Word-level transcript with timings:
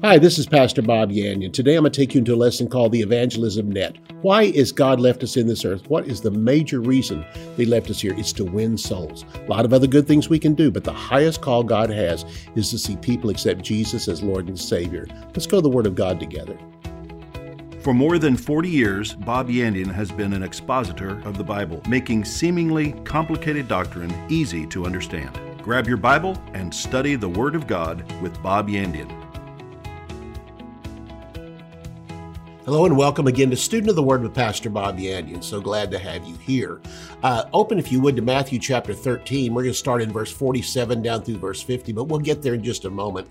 Hi, 0.00 0.16
this 0.16 0.38
is 0.38 0.46
Pastor 0.46 0.80
Bob 0.80 1.10
Yandian. 1.10 1.52
Today 1.52 1.74
I'm 1.74 1.82
going 1.82 1.90
to 1.90 2.00
take 2.00 2.14
you 2.14 2.20
into 2.20 2.32
a 2.32 2.36
lesson 2.36 2.68
called 2.68 2.92
the 2.92 3.00
Evangelism 3.00 3.68
Net. 3.68 3.96
Why 4.22 4.44
is 4.44 4.70
God 4.70 5.00
left 5.00 5.24
us 5.24 5.36
in 5.36 5.48
this 5.48 5.64
earth? 5.64 5.90
What 5.90 6.06
is 6.06 6.20
the 6.20 6.30
major 6.30 6.80
reason 6.80 7.24
they 7.56 7.64
left 7.64 7.90
us 7.90 8.00
here? 8.00 8.14
It's 8.16 8.32
to 8.34 8.44
win 8.44 8.78
souls. 8.78 9.24
A 9.34 9.50
lot 9.50 9.64
of 9.64 9.72
other 9.72 9.88
good 9.88 10.06
things 10.06 10.28
we 10.28 10.38
can 10.38 10.54
do, 10.54 10.70
but 10.70 10.84
the 10.84 10.92
highest 10.92 11.40
call 11.40 11.64
God 11.64 11.90
has 11.90 12.24
is 12.54 12.70
to 12.70 12.78
see 12.78 12.96
people 12.96 13.28
accept 13.28 13.62
Jesus 13.62 14.06
as 14.06 14.22
Lord 14.22 14.46
and 14.46 14.58
Savior. 14.58 15.08
Let's 15.34 15.48
go 15.48 15.56
to 15.56 15.62
the 15.62 15.68
Word 15.68 15.86
of 15.86 15.96
God 15.96 16.20
together. 16.20 16.56
For 17.80 17.92
more 17.92 18.20
than 18.20 18.36
40 18.36 18.68
years, 18.68 19.14
Bob 19.14 19.48
Yandian 19.48 19.92
has 19.92 20.12
been 20.12 20.32
an 20.32 20.44
expositor 20.44 21.20
of 21.26 21.36
the 21.36 21.44
Bible, 21.44 21.82
making 21.88 22.24
seemingly 22.24 22.92
complicated 23.02 23.66
doctrine 23.66 24.14
easy 24.28 24.64
to 24.68 24.86
understand. 24.86 25.40
Grab 25.60 25.88
your 25.88 25.96
Bible 25.96 26.40
and 26.54 26.72
study 26.72 27.16
the 27.16 27.28
Word 27.28 27.56
of 27.56 27.66
God 27.66 28.04
with 28.22 28.40
Bob 28.44 28.68
Yandian. 28.68 29.27
Hello 32.68 32.84
and 32.84 32.98
welcome 32.98 33.26
again 33.26 33.48
to 33.48 33.56
Student 33.56 33.88
of 33.88 33.96
the 33.96 34.02
Word 34.02 34.20
with 34.20 34.34
Pastor 34.34 34.68
Bob 34.68 34.98
Yandian. 34.98 35.42
So 35.42 35.58
glad 35.58 35.90
to 35.90 35.98
have 35.98 36.26
you 36.26 36.36
here. 36.36 36.82
Uh, 37.22 37.44
open, 37.54 37.78
if 37.78 37.90
you 37.90 37.98
would, 37.98 38.14
to 38.16 38.20
Matthew 38.20 38.58
chapter 38.58 38.92
13. 38.92 39.54
We're 39.54 39.62
going 39.62 39.72
to 39.72 39.78
start 39.78 40.02
in 40.02 40.12
verse 40.12 40.30
47 40.30 41.00
down 41.00 41.22
through 41.22 41.38
verse 41.38 41.62
50, 41.62 41.92
but 41.92 42.08
we'll 42.08 42.20
get 42.20 42.42
there 42.42 42.52
in 42.52 42.62
just 42.62 42.84
a 42.84 42.90
moment. 42.90 43.26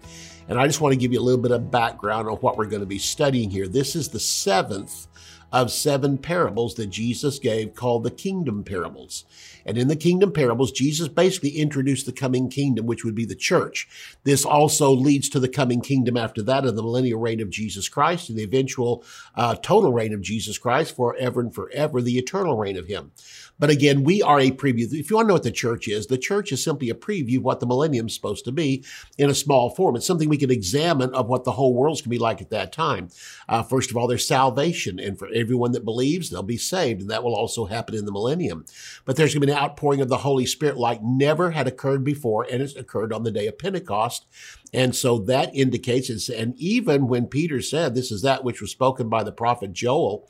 And 0.50 0.60
I 0.60 0.66
just 0.66 0.82
want 0.82 0.94
to 0.94 1.00
give 1.00 1.14
you 1.14 1.20
a 1.20 1.22
little 1.22 1.40
bit 1.40 1.52
of 1.52 1.70
background 1.70 2.28
on 2.28 2.38
what 2.38 2.58
we're 2.58 2.66
going 2.66 2.80
to 2.80 2.88
be 2.88 2.98
studying 2.98 3.52
here. 3.52 3.68
This 3.68 3.96
is 3.96 4.10
the 4.10 4.20
seventh 4.20 5.06
of 5.52 5.72
seven 5.72 6.18
parables 6.18 6.76
that 6.76 6.88
Jesus 6.88 7.40
gave 7.40 7.74
called 7.74 8.04
the 8.04 8.12
kingdom 8.12 8.64
parables. 8.64 9.26
And 9.66 9.78
in 9.78 9.88
the 9.88 9.96
kingdom 9.96 10.32
parables, 10.32 10.72
Jesus 10.72 11.08
basically 11.08 11.52
introduced 11.52 12.06
the 12.06 12.14
coming 12.14 12.50
kingdom, 12.50 12.86
which 12.86 13.04
would 13.04 13.16
be 13.16 13.26
the 13.26 13.36
church. 13.36 13.88
This 14.24 14.46
also 14.46 14.92
leads 14.92 15.28
to 15.30 15.40
the 15.40 15.50
coming 15.50 15.82
kingdom 15.82 16.16
after 16.16 16.42
that 16.44 16.66
of 16.66 16.76
the 16.76 16.84
millennial 16.84 17.20
reign 17.20 17.42
of 17.42 17.50
Jesus 17.50 17.90
Christ 17.90 18.30
and 18.30 18.38
the 18.38 18.44
eventual 18.44 19.04
uh, 19.36 19.56
total 19.56 19.92
reign 19.92 20.14
of 20.14 20.22
Jesus 20.22 20.58
Christ 20.58 20.96
forever 20.96 21.42
and 21.42 21.54
forever, 21.54 22.02
the 22.02 22.18
eternal 22.18 22.58
reign 22.58 22.78
of 22.78 22.88
him. 22.88 23.12
But 23.60 23.70
again, 23.70 24.04
we 24.04 24.22
are 24.22 24.40
a 24.40 24.52
preview. 24.52 24.92
If 24.92 25.10
you 25.10 25.16
want 25.16 25.26
to 25.26 25.28
know 25.30 25.34
what 25.34 25.44
the 25.44 25.52
church 25.52 25.88
is, 25.88 26.08
the 26.08 26.18
church 26.18 26.52
is 26.52 26.64
simply 26.64 26.90
a 26.90 26.96
preview 26.96 27.38
of 27.38 27.44
what 27.44 27.60
the 27.60 27.66
millennium 27.66 28.08
is 28.08 28.14
supposed 28.14 28.46
to 28.46 28.52
be 28.52 28.84
in 29.18 29.30
a 29.30 29.36
small 29.36 29.70
form. 29.70 29.96
It's 29.96 30.06
something 30.06 30.30
we 30.30 30.38
can 30.38 30.52
examine 30.52 31.14
of 31.14 31.28
what 31.28 31.44
the 31.44 31.54
whole 31.54 31.74
world's 31.74 32.02
going 32.02 32.06
to 32.06 32.10
be 32.10 32.20
like 32.20 32.42
at 32.42 32.52
that 32.52 32.72
time. 32.72 33.10
Uh, 33.50 33.64
first 33.64 33.90
of 33.90 33.98
all, 33.98 34.08
there's 34.08 34.28
salvation. 34.28 35.00
And 35.00 35.18
for 35.18 35.28
everyone 35.34 35.72
that 35.72 35.86
believes, 35.86 36.30
they'll 36.30 36.44
be 36.44 36.58
saved. 36.58 37.02
And 37.02 37.10
that 37.10 37.24
will 37.24 37.36
also 37.36 37.66
happen 37.66 37.96
in 37.96 38.06
the 38.06 38.12
millennium. 38.12 38.66
But 39.06 39.16
there's 39.16 39.34
going 39.34 39.42
to 39.42 39.48
be 39.48 39.54
an 39.54 39.60
outpouring 39.60 40.02
of 40.02 40.10
the 40.10 40.18
Holy 40.18 40.46
Spirit 40.46 40.78
like 40.78 41.02
never 41.02 41.52
had 41.52 41.68
occurred 41.68 42.04
before. 42.04 42.46
And 42.50 42.62
it's 42.62 42.76
occurred 42.76 43.12
on 43.12 43.24
the 43.24 43.32
day 43.32 43.48
of 43.48 43.58
Pentecost. 43.58 44.26
And 44.74 44.96
so 44.96 45.18
that 45.20 45.56
indicates, 45.56 46.30
and 46.30 46.54
even 46.58 47.08
when 47.08 47.26
Peter 47.28 47.62
said, 47.62 47.96
this 47.96 48.12
is 48.12 48.22
that 48.22 48.44
which 48.44 48.62
was 48.62 48.72
spoken 48.72 49.10
by 49.10 49.24
the 49.24 49.32
prophet 49.32 49.74
Joel, 49.74 50.30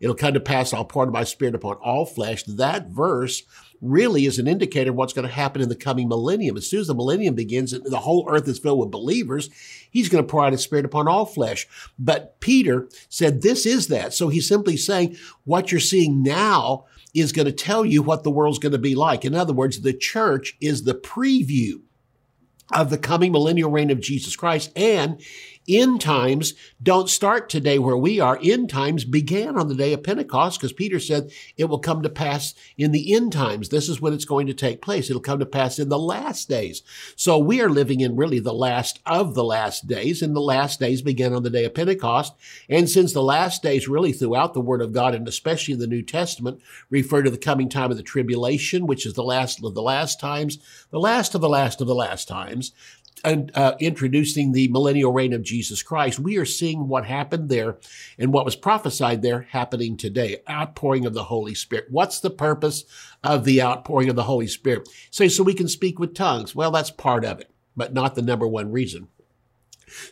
it'll 0.00 0.14
come 0.14 0.34
to 0.34 0.40
pass, 0.40 0.72
I'll 0.72 0.84
pour 0.84 1.06
my 1.06 1.24
spirit 1.24 1.54
upon 1.54 1.76
all 1.76 2.06
flesh. 2.06 2.44
That 2.44 2.88
verse 2.88 3.42
really 3.80 4.26
is 4.26 4.38
an 4.38 4.48
indicator 4.48 4.90
of 4.90 4.96
what's 4.96 5.12
going 5.12 5.26
to 5.26 5.32
happen 5.32 5.62
in 5.62 5.68
the 5.68 5.76
coming 5.76 6.08
millennium. 6.08 6.56
As 6.56 6.68
soon 6.68 6.80
as 6.80 6.88
the 6.88 6.94
millennium 6.94 7.34
begins 7.34 7.72
and 7.72 7.84
the 7.84 8.00
whole 8.00 8.26
earth 8.28 8.48
is 8.48 8.58
filled 8.58 8.80
with 8.80 8.90
believers, 8.90 9.50
he's 9.90 10.08
going 10.08 10.24
to 10.24 10.30
pour 10.30 10.44
out 10.44 10.52
his 10.52 10.62
spirit 10.62 10.84
upon 10.84 11.08
all 11.08 11.24
flesh. 11.26 11.68
But 11.98 12.40
Peter 12.40 12.88
said, 13.08 13.42
this 13.42 13.66
is 13.66 13.88
that. 13.88 14.12
So 14.14 14.28
he's 14.28 14.48
simply 14.48 14.76
saying 14.76 15.16
what 15.44 15.70
you're 15.70 15.80
seeing 15.80 16.22
now 16.22 16.86
is 17.14 17.32
going 17.32 17.46
to 17.46 17.52
tell 17.52 17.84
you 17.84 18.02
what 18.02 18.22
the 18.22 18.30
world's 18.30 18.58
going 18.58 18.72
to 18.72 18.78
be 18.78 18.94
like. 18.94 19.24
In 19.24 19.34
other 19.34 19.52
words, 19.52 19.80
the 19.80 19.92
church 19.92 20.56
is 20.60 20.82
the 20.82 20.94
preview 20.94 21.80
of 22.74 22.90
the 22.90 22.98
coming 22.98 23.32
millennial 23.32 23.70
reign 23.70 23.90
of 23.90 24.00
Jesus 24.00 24.36
Christ. 24.36 24.70
And 24.76 25.20
end 25.68 26.00
times 26.00 26.54
don't 26.82 27.08
start 27.08 27.48
today 27.48 27.78
where 27.78 27.96
we 27.96 28.20
are. 28.20 28.38
End 28.42 28.70
times 28.70 29.04
began 29.04 29.56
on 29.58 29.68
the 29.68 29.74
day 29.74 29.92
of 29.92 30.02
Pentecost 30.02 30.58
because 30.58 30.72
Peter 30.72 30.98
said 31.00 31.30
it 31.56 31.66
will 31.66 31.78
come 31.78 32.02
to 32.02 32.08
pass 32.08 32.54
in 32.76 32.92
the 32.92 33.14
end 33.14 33.32
times. 33.32 33.68
This 33.68 33.88
is 33.88 34.00
when 34.00 34.12
it's 34.12 34.24
going 34.24 34.46
to 34.46 34.54
take 34.54 34.82
place. 34.82 35.10
It'll 35.10 35.20
come 35.20 35.40
to 35.40 35.46
pass 35.46 35.78
in 35.78 35.88
the 35.88 35.98
last 35.98 36.48
days. 36.48 36.82
So 37.16 37.38
we 37.38 37.60
are 37.60 37.68
living 37.68 38.00
in 38.00 38.16
really 38.16 38.38
the 38.38 38.54
last 38.54 39.00
of 39.06 39.34
the 39.34 39.44
last 39.44 39.86
days 39.86 40.22
and 40.22 40.34
the 40.34 40.40
last 40.40 40.80
days 40.80 41.02
began 41.02 41.32
on 41.32 41.42
the 41.42 41.50
day 41.50 41.64
of 41.64 41.74
Pentecost. 41.74 42.34
And 42.68 42.88
since 42.88 43.12
the 43.12 43.22
last 43.22 43.62
days 43.62 43.88
really 43.88 44.12
throughout 44.12 44.54
the 44.54 44.60
word 44.60 44.80
of 44.80 44.92
God 44.92 45.14
and 45.14 45.26
especially 45.28 45.74
in 45.74 45.80
the 45.80 45.86
New 45.86 46.02
Testament 46.02 46.60
refer 46.90 47.22
to 47.22 47.30
the 47.30 47.38
coming 47.38 47.68
time 47.68 47.90
of 47.90 47.96
the 47.96 48.02
tribulation, 48.02 48.86
which 48.86 49.04
is 49.04 49.14
the 49.14 49.22
last 49.22 49.64
of 49.64 49.74
the 49.74 49.82
last 49.82 50.20
times, 50.20 50.58
the 50.90 51.00
last 51.00 51.34
of 51.34 51.40
the 51.40 51.48
last 51.48 51.80
of 51.80 51.86
the 51.86 51.94
last 51.94 52.28
times, 52.28 52.72
uh, 53.24 53.74
introducing 53.80 54.52
the 54.52 54.68
millennial 54.68 55.12
reign 55.12 55.32
of 55.32 55.42
Jesus 55.42 55.82
Christ, 55.82 56.18
we 56.18 56.36
are 56.36 56.44
seeing 56.44 56.88
what 56.88 57.04
happened 57.04 57.48
there 57.48 57.78
and 58.18 58.32
what 58.32 58.44
was 58.44 58.56
prophesied 58.56 59.22
there 59.22 59.42
happening 59.42 59.96
today. 59.96 60.38
Outpouring 60.48 61.06
of 61.06 61.14
the 61.14 61.24
Holy 61.24 61.54
Spirit. 61.54 61.86
What's 61.90 62.20
the 62.20 62.30
purpose 62.30 62.84
of 63.22 63.44
the 63.44 63.62
outpouring 63.62 64.08
of 64.08 64.16
the 64.16 64.24
Holy 64.24 64.46
Spirit? 64.46 64.88
Say, 65.10 65.28
so 65.28 65.42
we 65.42 65.54
can 65.54 65.68
speak 65.68 65.98
with 65.98 66.14
tongues. 66.14 66.54
Well, 66.54 66.70
that's 66.70 66.90
part 66.90 67.24
of 67.24 67.40
it, 67.40 67.50
but 67.76 67.92
not 67.92 68.14
the 68.14 68.22
number 68.22 68.46
one 68.46 68.72
reason. 68.72 69.08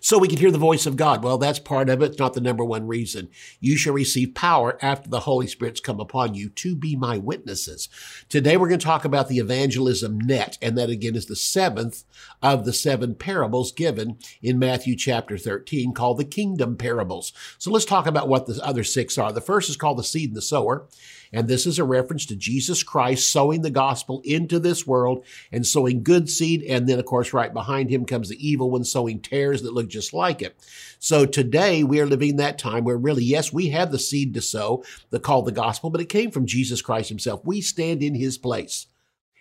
So 0.01 0.19
we 0.19 0.29
can 0.29 0.39
hear 0.39 0.51
the 0.51 0.59
voice 0.59 0.87
of 0.87 0.97
God. 0.97 1.23
Well, 1.23 1.39
that's 1.39 1.59
part 1.59 1.89
of 1.89 2.03
it. 2.03 2.07
It's 2.07 2.19
not 2.19 2.35
the 2.35 2.41
number 2.41 2.65
one 2.65 2.87
reason. 2.87 3.29
You 3.61 3.77
shall 3.77 3.95
receive 3.95 4.35
power 4.35 4.79
after 4.83 5.09
the 5.09 5.21
Holy 5.21 5.47
Spirit's 5.47 5.81
come 5.81 6.01
upon 6.01 6.35
you 6.35 6.49
to 6.51 6.75
be 6.75 6.97
my 6.97 7.19
witnesses. 7.19 7.89
Today 8.29 8.57
we're 8.57 8.69
going 8.69 8.81
to 8.81 8.85
talk 8.87 9.05
about 9.05 9.29
the 9.29 9.39
evangelism 9.39 10.19
net. 10.19 10.59
And 10.61 10.77
that 10.79 10.91
again 10.91 11.17
is 11.17 11.27
the 11.27 11.37
seventh 11.37 12.05
of 12.43 12.65
the 12.65 12.73
seven 12.73 13.15
parables 13.15 13.73
given 13.73 14.19
in 14.43 14.59
Matthew 14.59 14.97
chapter 14.97 15.39
13 15.39 15.93
called 15.93 16.19
the 16.19 16.25
kingdom 16.25 16.77
parables. 16.77 17.33
So 17.59 17.71
let's 17.71 17.85
talk 17.85 18.07
about 18.07 18.29
what 18.29 18.47
the 18.47 18.61
other 18.63 18.85
six 18.85 19.19
are. 19.19 19.33
The 19.33 19.41
first 19.41 19.69
is 19.69 19.77
called 19.77 19.99
the 19.99 20.05
seed 20.05 20.31
and 20.31 20.37
the 20.37 20.43
sower. 20.43 20.87
And 21.33 21.49
this 21.49 21.67
is 21.67 21.79
a 21.79 21.85
reference 21.85 22.27
to 22.27 22.37
Jesus 22.37 22.83
Christ 22.83 23.31
sowing 23.31 23.63
the 23.63 23.71
gospel 23.71 24.23
into 24.25 24.59
this 24.59 24.87
world 24.87 25.25
and 25.53 25.67
sowing 25.67 26.03
good 26.03 26.29
seed. 26.31 26.63
And 26.63 26.89
then, 26.89 26.99
of 26.99 27.05
course, 27.05 27.33
right 27.33 27.53
behind 27.53 27.91
him 27.91 28.05
comes 28.05 28.29
the 28.29 28.49
evil 28.49 28.71
one 28.71 28.85
sowing 28.85 29.21
tares 29.21 29.63
that 29.63 29.75
look 29.75 29.89
just 29.89 30.13
like 30.13 30.43
it. 30.43 30.57
So 30.99 31.27
today 31.27 31.85
we 31.85 32.01
are 32.01 32.07
living 32.07 32.37
that 32.37 32.59
time 32.59 32.85
where 32.85 32.97
really, 32.97 33.25
yes, 33.25 33.53
we 33.53 33.71
have 33.71 33.93
the 33.93 33.99
seed 33.99 34.35
to 34.35 34.41
sow, 34.41 34.85
the 35.11 35.21
call 35.21 35.43
the 35.43 35.53
gospel, 35.53 35.91
but 35.91 36.01
it 36.01 36.09
came 36.09 36.31
from 36.31 36.47
Jesus 36.47 36.83
Christ 36.83 37.09
himself. 37.09 37.45
We 37.45 37.61
stand 37.61 38.03
in 38.03 38.15
his 38.15 38.39
place. 38.39 38.87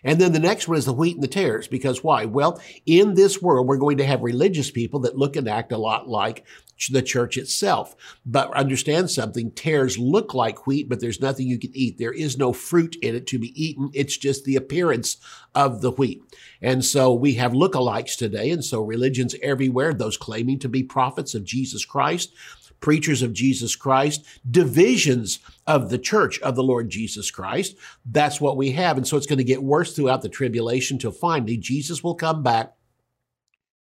And 0.04 0.20
then 0.20 0.32
the 0.32 0.38
next 0.38 0.68
one 0.68 0.78
is 0.78 0.84
the 0.84 0.92
wheat 0.92 1.16
and 1.16 1.22
the 1.22 1.28
tares. 1.28 1.68
Because 1.68 2.04
why? 2.04 2.26
Well, 2.26 2.60
in 2.84 3.14
this 3.14 3.42
world, 3.42 3.66
we're 3.66 3.76
going 3.76 3.98
to 3.98 4.06
have 4.06 4.22
religious 4.22 4.70
people 4.70 5.00
that 5.00 5.18
look 5.18 5.36
and 5.36 5.48
act 5.48 5.72
a 5.72 5.78
lot 5.78 6.08
like 6.08 6.44
the 6.90 7.02
church 7.02 7.36
itself. 7.36 7.96
But 8.24 8.52
understand 8.54 9.10
something, 9.10 9.50
tares 9.50 9.98
look 9.98 10.34
like 10.34 10.66
wheat, 10.66 10.88
but 10.88 11.00
there's 11.00 11.20
nothing 11.20 11.48
you 11.48 11.58
can 11.58 11.70
eat. 11.74 11.98
There 11.98 12.12
is 12.12 12.36
no 12.36 12.52
fruit 12.52 12.96
in 12.96 13.14
it 13.14 13.26
to 13.28 13.38
be 13.38 13.60
eaten. 13.60 13.90
It's 13.94 14.16
just 14.16 14.44
the 14.44 14.56
appearance 14.56 15.16
of 15.54 15.80
the 15.80 15.90
wheat. 15.92 16.22
And 16.60 16.84
so 16.84 17.12
we 17.14 17.34
have 17.34 17.52
lookalikes 17.52 18.16
today. 18.16 18.50
And 18.50 18.64
so 18.64 18.82
religions 18.82 19.34
everywhere, 19.42 19.94
those 19.94 20.16
claiming 20.16 20.58
to 20.60 20.68
be 20.68 20.82
prophets 20.82 21.34
of 21.34 21.44
Jesus 21.44 21.84
Christ, 21.84 22.32
preachers 22.80 23.22
of 23.22 23.32
Jesus 23.32 23.74
Christ, 23.76 24.24
divisions 24.48 25.40
of 25.66 25.90
the 25.90 25.98
church 25.98 26.40
of 26.40 26.54
the 26.54 26.62
Lord 26.62 26.90
Jesus 26.90 27.30
Christ. 27.30 27.76
That's 28.04 28.40
what 28.40 28.56
we 28.56 28.72
have. 28.72 28.96
And 28.96 29.06
so 29.06 29.16
it's 29.16 29.26
going 29.26 29.38
to 29.38 29.44
get 29.44 29.62
worse 29.62 29.94
throughout 29.94 30.22
the 30.22 30.28
tribulation 30.28 30.98
till 30.98 31.12
finally 31.12 31.56
Jesus 31.56 32.04
will 32.04 32.14
come 32.14 32.42
back 32.42 32.75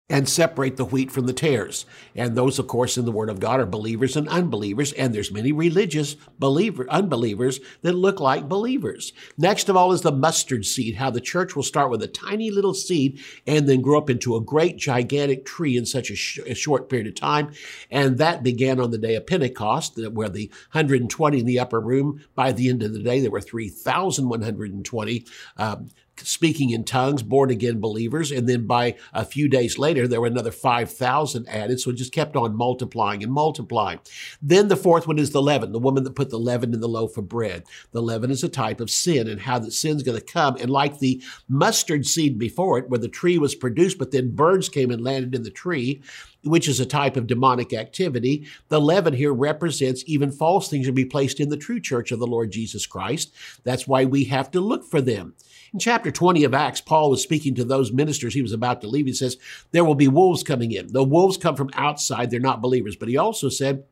and 0.09 0.27
separate 0.27 0.75
the 0.75 0.85
wheat 0.85 1.11
from 1.11 1.27
the 1.27 1.33
tares. 1.33 1.85
And 2.15 2.35
those, 2.35 2.57
of 2.57 2.67
course, 2.67 2.97
in 2.97 3.05
the 3.05 3.11
Word 3.11 3.29
of 3.29 3.39
God 3.39 3.59
are 3.59 3.65
believers 3.65 4.17
and 4.17 4.27
unbelievers, 4.27 4.91
and 4.93 5.13
there's 5.13 5.31
many 5.31 5.51
religious 5.51 6.15
believer, 6.39 6.89
unbelievers 6.89 7.59
that 7.83 7.93
look 7.93 8.19
like 8.19 8.49
believers. 8.49 9.13
Next 9.37 9.69
of 9.69 9.77
all 9.77 9.91
is 9.91 10.01
the 10.01 10.11
mustard 10.11 10.65
seed, 10.65 10.95
how 10.95 11.11
the 11.11 11.21
church 11.21 11.55
will 11.55 11.63
start 11.63 11.91
with 11.91 12.01
a 12.01 12.07
tiny 12.07 12.49
little 12.49 12.73
seed 12.73 13.19
and 13.45 13.69
then 13.69 13.81
grow 13.81 13.99
up 13.99 14.09
into 14.09 14.35
a 14.35 14.41
great 14.41 14.77
gigantic 14.77 15.45
tree 15.45 15.77
in 15.77 15.85
such 15.85 16.09
a, 16.09 16.15
sh- 16.15 16.39
a 16.47 16.55
short 16.55 16.89
period 16.89 17.07
of 17.07 17.15
time. 17.15 17.51
And 17.91 18.17
that 18.17 18.41
began 18.41 18.79
on 18.79 18.89
the 18.89 18.97
day 18.97 19.15
of 19.15 19.27
Pentecost, 19.27 19.99
where 20.11 20.29
the 20.29 20.47
120 20.71 21.39
in 21.39 21.45
the 21.45 21.59
upper 21.59 21.79
room, 21.79 22.23
by 22.33 22.51
the 22.51 22.69
end 22.69 22.81
of 22.81 22.93
the 22.93 23.03
day, 23.03 23.19
there 23.19 23.31
were 23.31 23.41
3,120 23.41 25.25
um, 25.57 25.89
speaking 26.19 26.69
in 26.71 26.83
tongues, 26.83 27.23
born 27.23 27.49
again 27.49 27.79
believers. 27.79 28.31
And 28.31 28.47
then 28.47 28.65
by 28.67 28.95
a 29.13 29.25
few 29.25 29.47
days 29.47 29.77
later, 29.77 30.07
there 30.07 30.21
were 30.21 30.27
another 30.27 30.51
5,000 30.51 31.47
added. 31.47 31.79
So 31.79 31.91
it 31.91 31.97
just 31.97 32.13
kept 32.13 32.35
on 32.35 32.55
multiplying 32.55 33.23
and 33.23 33.31
multiplying. 33.31 33.99
Then 34.41 34.67
the 34.67 34.75
fourth 34.75 35.07
one 35.07 35.19
is 35.19 35.31
the 35.31 35.41
leaven, 35.41 35.71
the 35.71 35.79
woman 35.79 36.03
that 36.03 36.15
put 36.15 36.29
the 36.29 36.39
leaven 36.39 36.73
in 36.73 36.79
the 36.79 36.87
loaf 36.87 37.17
of 37.17 37.29
bread. 37.29 37.63
The 37.91 38.01
leaven 38.01 38.31
is 38.31 38.43
a 38.43 38.49
type 38.49 38.79
of 38.79 38.89
sin 38.89 39.27
and 39.27 39.41
how 39.41 39.59
the 39.59 39.71
sin's 39.71 40.03
going 40.03 40.19
to 40.19 40.25
come. 40.25 40.57
And 40.57 40.69
like 40.69 40.99
the 40.99 41.21
mustard 41.47 42.05
seed 42.05 42.37
before 42.37 42.77
it, 42.77 42.89
where 42.89 42.99
the 42.99 43.07
tree 43.07 43.37
was 43.37 43.55
produced, 43.55 43.97
but 43.97 44.11
then 44.11 44.35
birds 44.35 44.69
came 44.69 44.91
and 44.91 45.03
landed 45.03 45.35
in 45.35 45.43
the 45.43 45.49
tree, 45.49 46.01
which 46.43 46.67
is 46.67 46.79
a 46.79 46.85
type 46.85 47.17
of 47.17 47.27
demonic 47.27 47.73
activity. 47.73 48.45
The 48.69 48.79
leaven 48.79 49.13
here 49.13 49.33
represents 49.33 50.03
even 50.05 50.31
false 50.31 50.69
things 50.69 50.85
to 50.87 50.93
be 50.93 51.05
placed 51.05 51.39
in 51.39 51.49
the 51.49 51.57
true 51.57 51.79
church 51.79 52.11
of 52.11 52.19
the 52.19 52.27
Lord 52.27 52.51
Jesus 52.51 52.85
Christ. 52.85 53.33
That's 53.63 53.87
why 53.87 54.05
we 54.05 54.25
have 54.25 54.49
to 54.51 54.61
look 54.61 54.85
for 54.85 55.01
them. 55.01 55.33
In 55.73 55.79
chapter 55.79 56.11
20 56.11 56.43
of 56.43 56.53
Acts, 56.53 56.81
Paul 56.81 57.09
was 57.09 57.21
speaking 57.21 57.55
to 57.55 57.63
those 57.63 57.91
ministers 57.91 58.33
he 58.33 58.41
was 58.41 58.53
about 58.53 58.81
to 58.81 58.87
leave. 58.87 59.05
He 59.05 59.13
says, 59.13 59.37
There 59.71 59.85
will 59.85 59.95
be 59.95 60.07
wolves 60.07 60.43
coming 60.43 60.71
in. 60.71 60.91
The 60.91 61.03
wolves 61.03 61.37
come 61.37 61.55
from 61.55 61.69
outside, 61.73 62.31
they're 62.31 62.39
not 62.39 62.61
believers. 62.61 62.95
But 62.95 63.09
he 63.09 63.17
also 63.17 63.49
said, 63.49 63.83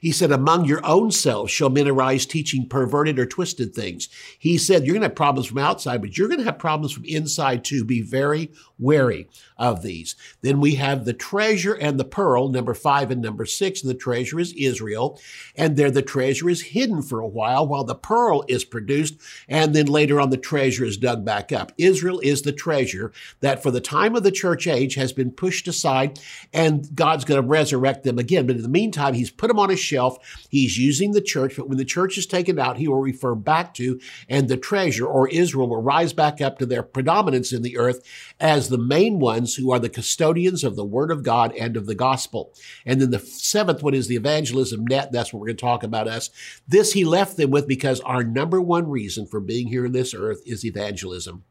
he 0.00 0.12
said, 0.12 0.32
Among 0.32 0.64
your 0.64 0.84
own 0.84 1.10
selves 1.10 1.52
shall 1.52 1.70
men 1.70 1.88
arise 1.88 2.26
teaching 2.26 2.68
perverted 2.68 3.18
or 3.18 3.26
twisted 3.26 3.74
things. 3.74 4.08
He 4.38 4.58
said, 4.58 4.84
You're 4.84 4.94
going 4.94 5.02
to 5.02 5.08
have 5.08 5.16
problems 5.16 5.46
from 5.46 5.58
outside, 5.58 6.00
but 6.00 6.16
you're 6.16 6.28
going 6.28 6.38
to 6.38 6.44
have 6.44 6.58
problems 6.58 6.92
from 6.92 7.04
inside 7.04 7.64
too. 7.64 7.84
Be 7.84 8.02
very 8.02 8.50
wary 8.78 9.28
of 9.56 9.82
these. 9.82 10.16
Then 10.42 10.60
we 10.60 10.74
have 10.74 11.04
the 11.04 11.12
treasure 11.12 11.74
and 11.74 11.98
the 11.98 12.04
pearl, 12.04 12.48
number 12.48 12.74
five 12.74 13.10
and 13.10 13.22
number 13.22 13.46
six. 13.46 13.82
And 13.82 13.90
the 13.90 13.94
treasure 13.94 14.38
is 14.38 14.52
Israel. 14.52 15.20
And 15.54 15.76
there 15.76 15.90
the 15.90 16.02
treasure 16.02 16.48
is 16.48 16.62
hidden 16.62 17.02
for 17.02 17.20
a 17.20 17.26
while 17.26 17.66
while 17.66 17.84
the 17.84 17.94
pearl 17.94 18.44
is 18.48 18.64
produced. 18.64 19.16
And 19.48 19.74
then 19.74 19.86
later 19.86 20.20
on, 20.20 20.30
the 20.30 20.36
treasure 20.36 20.84
is 20.84 20.96
dug 20.96 21.24
back 21.24 21.52
up. 21.52 21.72
Israel 21.78 22.20
is 22.20 22.42
the 22.42 22.52
treasure 22.52 23.12
that 23.40 23.62
for 23.62 23.70
the 23.70 23.80
time 23.80 24.14
of 24.14 24.22
the 24.22 24.30
church 24.30 24.66
age 24.66 24.94
has 24.94 25.12
been 25.12 25.30
pushed 25.30 25.68
aside 25.68 26.20
and 26.52 26.94
God's 26.94 27.24
going 27.24 27.40
to 27.40 27.46
resurrect 27.46 28.04
them 28.04 28.18
again. 28.18 28.46
But 28.46 28.56
in 28.56 28.62
the 28.62 28.68
meantime, 28.68 29.14
he's 29.14 29.30
put 29.30 29.48
them 29.48 29.58
on 29.58 29.70
a 29.70 29.76
shelf. 29.76 30.18
He's 30.50 30.78
using 30.78 31.12
the 31.12 31.20
church, 31.20 31.56
but 31.56 31.68
when 31.68 31.78
the 31.78 31.84
church 31.84 32.18
is 32.18 32.26
taken 32.26 32.58
out, 32.58 32.76
he 32.76 32.88
will 32.88 33.00
refer 33.00 33.34
back 33.34 33.74
to 33.74 33.98
and 34.28 34.48
the 34.48 34.56
treasure 34.56 35.06
or 35.06 35.28
Israel 35.28 35.68
will 35.68 35.82
rise 35.82 36.12
back 36.12 36.40
up 36.40 36.58
to 36.58 36.66
their 36.66 36.82
predominance 36.82 37.52
in 37.52 37.62
the 37.62 37.78
earth 37.78 38.02
as 38.40 38.65
the 38.68 38.78
main 38.78 39.18
ones 39.18 39.54
who 39.54 39.70
are 39.72 39.78
the 39.78 39.88
custodians 39.88 40.64
of 40.64 40.76
the 40.76 40.84
word 40.84 41.10
of 41.10 41.22
God 41.22 41.54
and 41.56 41.76
of 41.76 41.86
the 41.86 41.94
gospel. 41.94 42.52
And 42.84 43.00
then 43.00 43.10
the 43.10 43.18
seventh 43.18 43.82
one 43.82 43.94
is 43.94 44.08
the 44.08 44.16
evangelism 44.16 44.86
net. 44.86 45.12
That's 45.12 45.32
what 45.32 45.40
we're 45.40 45.48
going 45.48 45.56
to 45.56 45.60
talk 45.60 45.82
about 45.82 46.08
us. 46.08 46.30
This 46.66 46.92
he 46.92 47.04
left 47.04 47.36
them 47.36 47.50
with 47.50 47.66
because 47.66 48.00
our 48.00 48.22
number 48.22 48.60
one 48.60 48.88
reason 48.88 49.26
for 49.26 49.40
being 49.40 49.68
here 49.68 49.86
in 49.86 49.92
this 49.92 50.14
earth 50.14 50.42
is 50.46 50.64
evangelism 50.64 51.44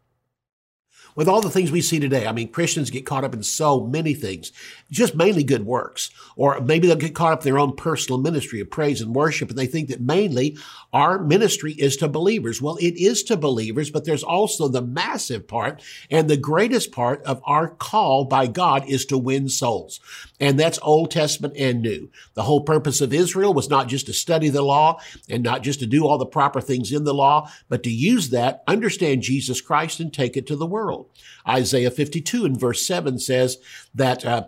with 1.16 1.28
all 1.28 1.42
the 1.42 1.50
things 1.50 1.72
we 1.72 1.82
see 1.82 2.00
today. 2.00 2.28
I 2.28 2.32
mean, 2.32 2.52
Christians 2.52 2.90
get 2.90 3.06
caught 3.06 3.24
up 3.24 3.34
in 3.34 3.44
so 3.44 3.86
many 3.86 4.14
things, 4.14 4.52
just 4.92 5.16
mainly 5.16 5.44
good 5.44 5.66
works, 5.66 6.12
or 6.36 6.60
maybe 6.62 6.88
they'll 6.88 6.98
get 6.98 7.16
caught 7.16 7.34
up 7.34 7.40
in 7.40 7.46
their 7.46 7.60
own 7.60 7.76
personal 7.76 8.20
ministry 8.20 8.60
of 8.60 8.70
praise 8.70 9.02
and 9.02 9.16
worship, 9.16 9.50
and 9.50 9.58
they 9.58 9.66
think 9.66 9.90
that 9.90 10.02
mainly 10.02 10.58
our 10.94 11.20
ministry 11.20 11.74
is 11.74 11.98
to 11.98 12.08
believers. 12.08 12.62
Well, 12.62 12.78
it 12.78 12.96
is 12.96 13.24
to 13.24 13.38
believers, 13.38 13.90
but 13.90 14.06
there's 14.06 14.24
also 14.24 14.68
the 14.68 14.82
massive 14.82 15.48
part 15.48 15.82
and 16.10 16.30
the 16.30 16.38
greatest 16.38 16.92
part 16.92 17.24
of 17.24 17.42
our 17.46 17.70
call 17.70 18.26
by 18.26 18.48
God 18.48 18.88
is 18.88 19.06
to 19.08 19.18
win 19.18 19.50
souls. 19.50 20.00
And 20.40 20.60
that's 20.60 20.80
Old 20.82 21.12
Testament 21.12 21.56
and 21.58 21.82
New. 21.82 22.10
The 22.34 22.44
whole 22.44 22.62
purpose 22.62 23.02
of 23.02 23.14
Israel 23.14 23.54
was 23.54 23.70
not 23.70 23.88
just 23.88 24.06
to 24.08 24.14
study 24.14 24.50
the 24.50 24.62
law 24.62 25.00
and 25.30 25.44
not 25.44 25.64
just 25.64 25.80
to 25.80 25.86
do 25.86 26.06
all 26.06 26.18
the 26.18 26.26
proper 26.26 26.62
things 26.62 26.92
in 26.92 27.04
the 27.04 27.14
law, 27.14 27.50
but 27.70 27.84
to 27.84 27.90
use 27.90 28.30
that, 28.30 28.64
understand 28.68 29.22
Jesus 29.22 29.62
Christ, 29.62 30.00
and 30.00 30.14
take 30.14 30.36
it 30.36 30.48
to 30.48 30.56
the 30.56 30.66
world. 30.66 31.05
Isaiah 31.48 31.92
52 31.92 32.46
and 32.46 32.60
verse 32.60 32.86
7 32.86 33.19
says 33.19 33.57
that, 33.94 34.25
uh, 34.25 34.48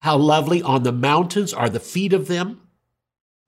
how 0.00 0.16
lovely 0.16 0.62
on 0.62 0.82
the 0.82 0.92
mountains 0.92 1.52
are 1.52 1.68
the 1.68 1.80
feet 1.80 2.12
of 2.12 2.28
them 2.28 2.65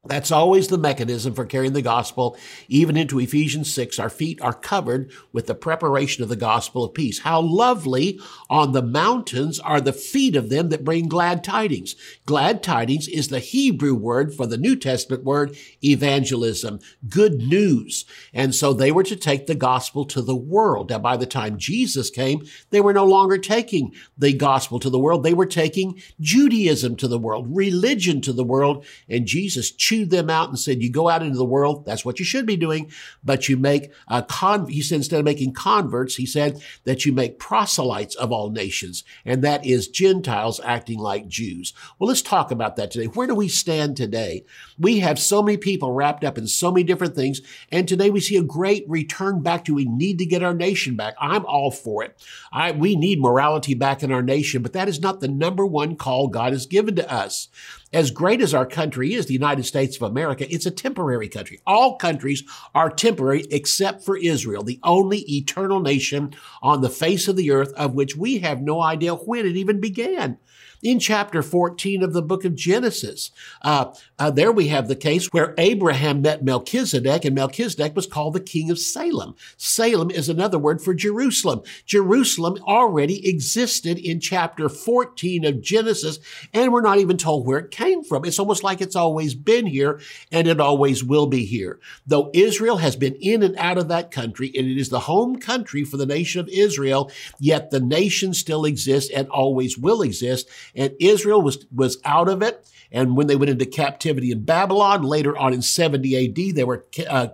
that's 0.08 0.30
always 0.30 0.68
the 0.68 0.78
mechanism 0.78 1.34
for 1.34 1.44
carrying 1.44 1.72
the 1.72 1.82
gospel. 1.82 2.36
Even 2.68 2.96
into 2.96 3.20
Ephesians 3.20 3.72
6, 3.72 3.98
our 3.98 4.10
feet 4.10 4.40
are 4.40 4.52
covered 4.52 5.10
with 5.32 5.46
the 5.46 5.54
preparation 5.54 6.22
of 6.22 6.28
the 6.28 6.36
gospel 6.36 6.84
of 6.84 6.94
peace. 6.94 7.20
How 7.20 7.40
lovely 7.40 8.20
on 8.48 8.72
the 8.72 8.82
mountains 8.82 9.60
are 9.60 9.80
the 9.80 9.92
feet 9.92 10.36
of 10.36 10.48
them 10.48 10.70
that 10.70 10.84
bring 10.84 11.08
glad 11.08 11.44
tidings. 11.44 11.94
Glad 12.26 12.62
tidings 12.62 13.08
is 13.08 13.28
the 13.28 13.38
Hebrew 13.38 13.94
word 13.94 14.34
for 14.34 14.46
the 14.46 14.56
New 14.56 14.76
Testament 14.76 15.24
word 15.24 15.56
evangelism, 15.84 16.80
good 17.08 17.38
news. 17.38 18.04
And 18.32 18.54
so 18.54 18.72
they 18.72 18.90
were 18.92 19.04
to 19.04 19.16
take 19.16 19.46
the 19.46 19.54
gospel 19.54 20.04
to 20.06 20.22
the 20.22 20.36
world. 20.36 20.90
Now, 20.90 20.98
by 20.98 21.16
the 21.16 21.26
time 21.26 21.58
Jesus 21.58 22.10
came, 22.10 22.46
they 22.70 22.80
were 22.80 22.92
no 22.92 23.04
longer 23.04 23.38
taking 23.38 23.94
the 24.16 24.32
gospel 24.32 24.78
to 24.80 24.90
the 24.90 24.98
world. 24.98 25.22
They 25.22 25.34
were 25.34 25.46
taking 25.46 26.00
Judaism 26.20 26.96
to 26.96 27.08
the 27.08 27.18
world, 27.18 27.46
religion 27.54 28.20
to 28.22 28.32
the 28.32 28.44
world, 28.44 28.84
and 29.08 29.26
Jesus 29.26 29.70
chewed 29.98 30.10
them 30.10 30.30
out 30.30 30.48
and 30.48 30.58
said, 30.58 30.82
you 30.82 30.90
go 30.90 31.08
out 31.08 31.22
into 31.22 31.36
the 31.36 31.44
world. 31.44 31.84
That's 31.84 32.04
what 32.04 32.18
you 32.18 32.24
should 32.24 32.46
be 32.46 32.56
doing. 32.56 32.90
But 33.24 33.48
you 33.48 33.56
make 33.56 33.90
a 34.06 34.22
con, 34.22 34.68
he 34.68 34.80
said, 34.80 34.96
instead 34.96 35.18
of 35.18 35.24
making 35.24 35.54
converts, 35.54 36.14
he 36.14 36.26
said 36.26 36.62
that 36.84 37.04
you 37.04 37.12
make 37.12 37.38
proselytes 37.38 38.14
of 38.14 38.30
all 38.30 38.50
nations. 38.50 39.02
And 39.24 39.42
that 39.42 39.66
is 39.66 39.88
Gentiles 39.88 40.60
acting 40.64 40.98
like 40.98 41.26
Jews. 41.26 41.72
Well, 41.98 42.08
let's 42.08 42.22
talk 42.22 42.50
about 42.50 42.76
that 42.76 42.90
today. 42.90 43.06
Where 43.06 43.26
do 43.26 43.34
we 43.34 43.48
stand 43.48 43.96
today? 43.96 44.44
We 44.78 45.00
have 45.00 45.18
so 45.18 45.42
many 45.42 45.56
people 45.56 45.92
wrapped 45.92 46.24
up 46.24 46.38
in 46.38 46.46
so 46.46 46.70
many 46.70 46.84
different 46.84 47.16
things. 47.16 47.40
And 47.72 47.88
today 47.88 48.10
we 48.10 48.20
see 48.20 48.36
a 48.36 48.42
great 48.42 48.88
return 48.88 49.42
back 49.42 49.64
to 49.64 49.74
we 49.74 49.84
need 49.84 50.18
to 50.18 50.26
get 50.26 50.42
our 50.42 50.54
nation 50.54 50.94
back. 50.94 51.14
I'm 51.20 51.44
all 51.46 51.70
for 51.70 52.04
it. 52.04 52.24
I, 52.52 52.70
we 52.70 52.94
need 52.94 53.20
morality 53.20 53.74
back 53.74 54.02
in 54.02 54.12
our 54.12 54.22
nation, 54.22 54.62
but 54.62 54.72
that 54.74 54.88
is 54.88 55.00
not 55.00 55.20
the 55.20 55.28
number 55.28 55.66
one 55.66 55.96
call 55.96 56.28
God 56.28 56.52
has 56.52 56.66
given 56.66 56.94
to 56.96 57.12
us. 57.12 57.48
As 57.92 58.10
great 58.10 58.42
as 58.42 58.52
our 58.52 58.66
country 58.66 59.14
is, 59.14 59.26
the 59.26 59.32
United 59.32 59.64
States 59.64 59.96
of 59.96 60.02
America, 60.02 60.46
it's 60.52 60.66
a 60.66 60.70
temporary 60.70 61.28
country. 61.28 61.60
All 61.66 61.96
countries 61.96 62.44
are 62.74 62.90
temporary 62.90 63.46
except 63.50 64.04
for 64.04 64.18
Israel, 64.18 64.62
the 64.62 64.78
only 64.82 65.20
eternal 65.20 65.80
nation 65.80 66.34
on 66.62 66.82
the 66.82 66.90
face 66.90 67.28
of 67.28 67.36
the 67.36 67.50
earth 67.50 67.72
of 67.74 67.94
which 67.94 68.14
we 68.14 68.38
have 68.38 68.60
no 68.60 68.82
idea 68.82 69.14
when 69.14 69.46
it 69.46 69.56
even 69.56 69.80
began 69.80 70.38
in 70.82 70.98
chapter 70.98 71.42
14 71.42 72.02
of 72.02 72.12
the 72.12 72.22
book 72.22 72.44
of 72.44 72.54
Genesis. 72.54 73.30
Uh, 73.62 73.92
uh, 74.18 74.30
there 74.30 74.52
we 74.52 74.68
have 74.68 74.88
the 74.88 74.96
case 74.96 75.26
where 75.28 75.54
Abraham 75.58 76.22
met 76.22 76.44
Melchizedek, 76.44 77.24
and 77.24 77.34
Melchizedek 77.34 77.94
was 77.94 78.06
called 78.06 78.34
the 78.34 78.40
king 78.40 78.70
of 78.70 78.78
Salem. 78.78 79.34
Salem 79.56 80.10
is 80.10 80.28
another 80.28 80.58
word 80.58 80.82
for 80.82 80.94
Jerusalem. 80.94 81.62
Jerusalem 81.86 82.58
already 82.62 83.28
existed 83.28 83.98
in 83.98 84.20
chapter 84.20 84.68
14 84.68 85.44
of 85.44 85.60
Genesis, 85.60 86.18
and 86.52 86.72
we're 86.72 86.80
not 86.80 86.98
even 86.98 87.16
told 87.16 87.46
where 87.46 87.58
it 87.58 87.70
came 87.70 88.02
from. 88.02 88.24
It's 88.24 88.38
almost 88.38 88.62
like 88.62 88.80
it's 88.80 88.96
always 88.96 89.34
been 89.34 89.66
here, 89.66 90.00
and 90.32 90.48
it 90.48 90.60
always 90.60 91.04
will 91.04 91.26
be 91.26 91.44
here. 91.44 91.78
Though 92.06 92.30
Israel 92.34 92.78
has 92.78 92.96
been 92.96 93.14
in 93.16 93.42
and 93.42 93.56
out 93.56 93.78
of 93.78 93.88
that 93.88 94.10
country, 94.10 94.50
and 94.56 94.66
it 94.66 94.78
is 94.78 94.88
the 94.88 95.00
home 95.00 95.38
country 95.38 95.84
for 95.84 95.96
the 95.96 96.06
nation 96.06 96.40
of 96.40 96.48
Israel, 96.48 97.10
yet 97.38 97.70
the 97.70 97.80
nation 97.80 98.34
still 98.34 98.64
exists 98.64 99.10
and 99.14 99.28
always 99.28 99.78
will 99.78 100.02
exist 100.02 100.48
and 100.74 100.94
Israel 101.00 101.42
was, 101.42 101.66
was 101.74 101.98
out 102.04 102.28
of 102.28 102.42
it. 102.42 102.66
And 102.90 103.16
when 103.16 103.26
they 103.26 103.36
went 103.36 103.50
into 103.50 103.66
captivity 103.66 104.07
in 104.08 104.44
Babylon, 104.44 105.02
later 105.02 105.36
on 105.36 105.52
in 105.52 105.62
70 105.62 106.28
AD, 106.28 106.54
they 106.54 106.64
were 106.64 106.86
uh, 107.08 107.28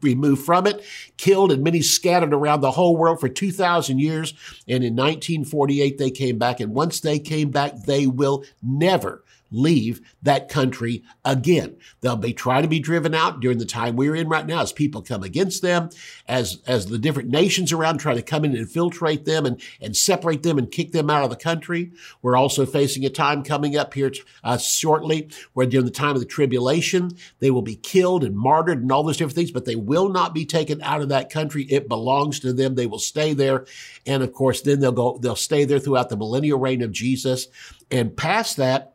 removed 0.00 0.44
from 0.44 0.66
it, 0.66 0.84
killed, 1.16 1.52
and 1.52 1.64
many 1.64 1.82
scattered 1.82 2.32
around 2.32 2.60
the 2.60 2.70
whole 2.70 2.96
world 2.96 3.20
for 3.20 3.28
2,000 3.28 3.98
years. 3.98 4.32
And 4.68 4.84
in 4.84 4.94
1948, 4.94 5.98
they 5.98 6.10
came 6.10 6.38
back. 6.38 6.60
And 6.60 6.74
once 6.74 7.00
they 7.00 7.18
came 7.18 7.50
back, 7.50 7.84
they 7.84 8.06
will 8.06 8.44
never 8.62 9.24
leave 9.50 10.00
that 10.22 10.48
country 10.48 11.02
again. 11.24 11.76
They'll 12.00 12.16
be 12.16 12.32
trying 12.32 12.62
to 12.62 12.68
be 12.68 12.80
driven 12.80 13.14
out 13.14 13.40
during 13.40 13.58
the 13.58 13.64
time 13.64 13.96
we're 13.96 14.16
in 14.16 14.28
right 14.28 14.46
now 14.46 14.62
as 14.62 14.72
people 14.72 15.02
come 15.02 15.22
against 15.22 15.62
them, 15.62 15.90
as, 16.28 16.58
as 16.66 16.86
the 16.86 16.98
different 16.98 17.28
nations 17.28 17.72
around 17.72 17.98
try 17.98 18.14
to 18.14 18.22
come 18.22 18.44
in 18.44 18.52
and 18.52 18.60
infiltrate 18.60 19.24
them 19.24 19.46
and, 19.46 19.60
and 19.80 19.96
separate 19.96 20.42
them 20.42 20.58
and 20.58 20.70
kick 20.70 20.92
them 20.92 21.10
out 21.10 21.24
of 21.24 21.30
the 21.30 21.36
country. 21.36 21.92
We're 22.22 22.36
also 22.36 22.66
facing 22.66 23.04
a 23.04 23.10
time 23.10 23.42
coming 23.42 23.76
up 23.76 23.94
here 23.94 24.12
uh, 24.44 24.58
shortly 24.58 25.30
where 25.52 25.66
during 25.66 25.86
the 25.86 25.92
time 25.92 26.14
of 26.14 26.20
the 26.20 26.26
tribulation, 26.26 27.16
they 27.38 27.50
will 27.50 27.62
be 27.62 27.76
killed 27.76 28.24
and 28.24 28.36
martyred 28.36 28.82
and 28.82 28.90
all 28.92 29.02
those 29.02 29.16
different 29.16 29.36
things, 29.36 29.50
but 29.50 29.64
they 29.64 29.76
will 29.76 30.08
not 30.08 30.34
be 30.34 30.44
taken 30.44 30.80
out 30.82 31.00
of 31.00 31.08
that 31.08 31.30
country. 31.30 31.64
It 31.64 31.88
belongs 31.88 32.40
to 32.40 32.52
them. 32.52 32.74
They 32.74 32.86
will 32.86 32.98
stay 32.98 33.32
there. 33.32 33.66
And 34.06 34.22
of 34.22 34.32
course, 34.32 34.62
then 34.62 34.80
they'll 34.80 34.92
go, 34.92 35.18
they'll 35.18 35.36
stay 35.36 35.64
there 35.64 35.78
throughout 35.78 36.08
the 36.08 36.16
millennial 36.16 36.58
reign 36.58 36.82
of 36.82 36.92
Jesus. 36.92 37.48
And 37.90 38.16
past 38.16 38.56
that, 38.58 38.89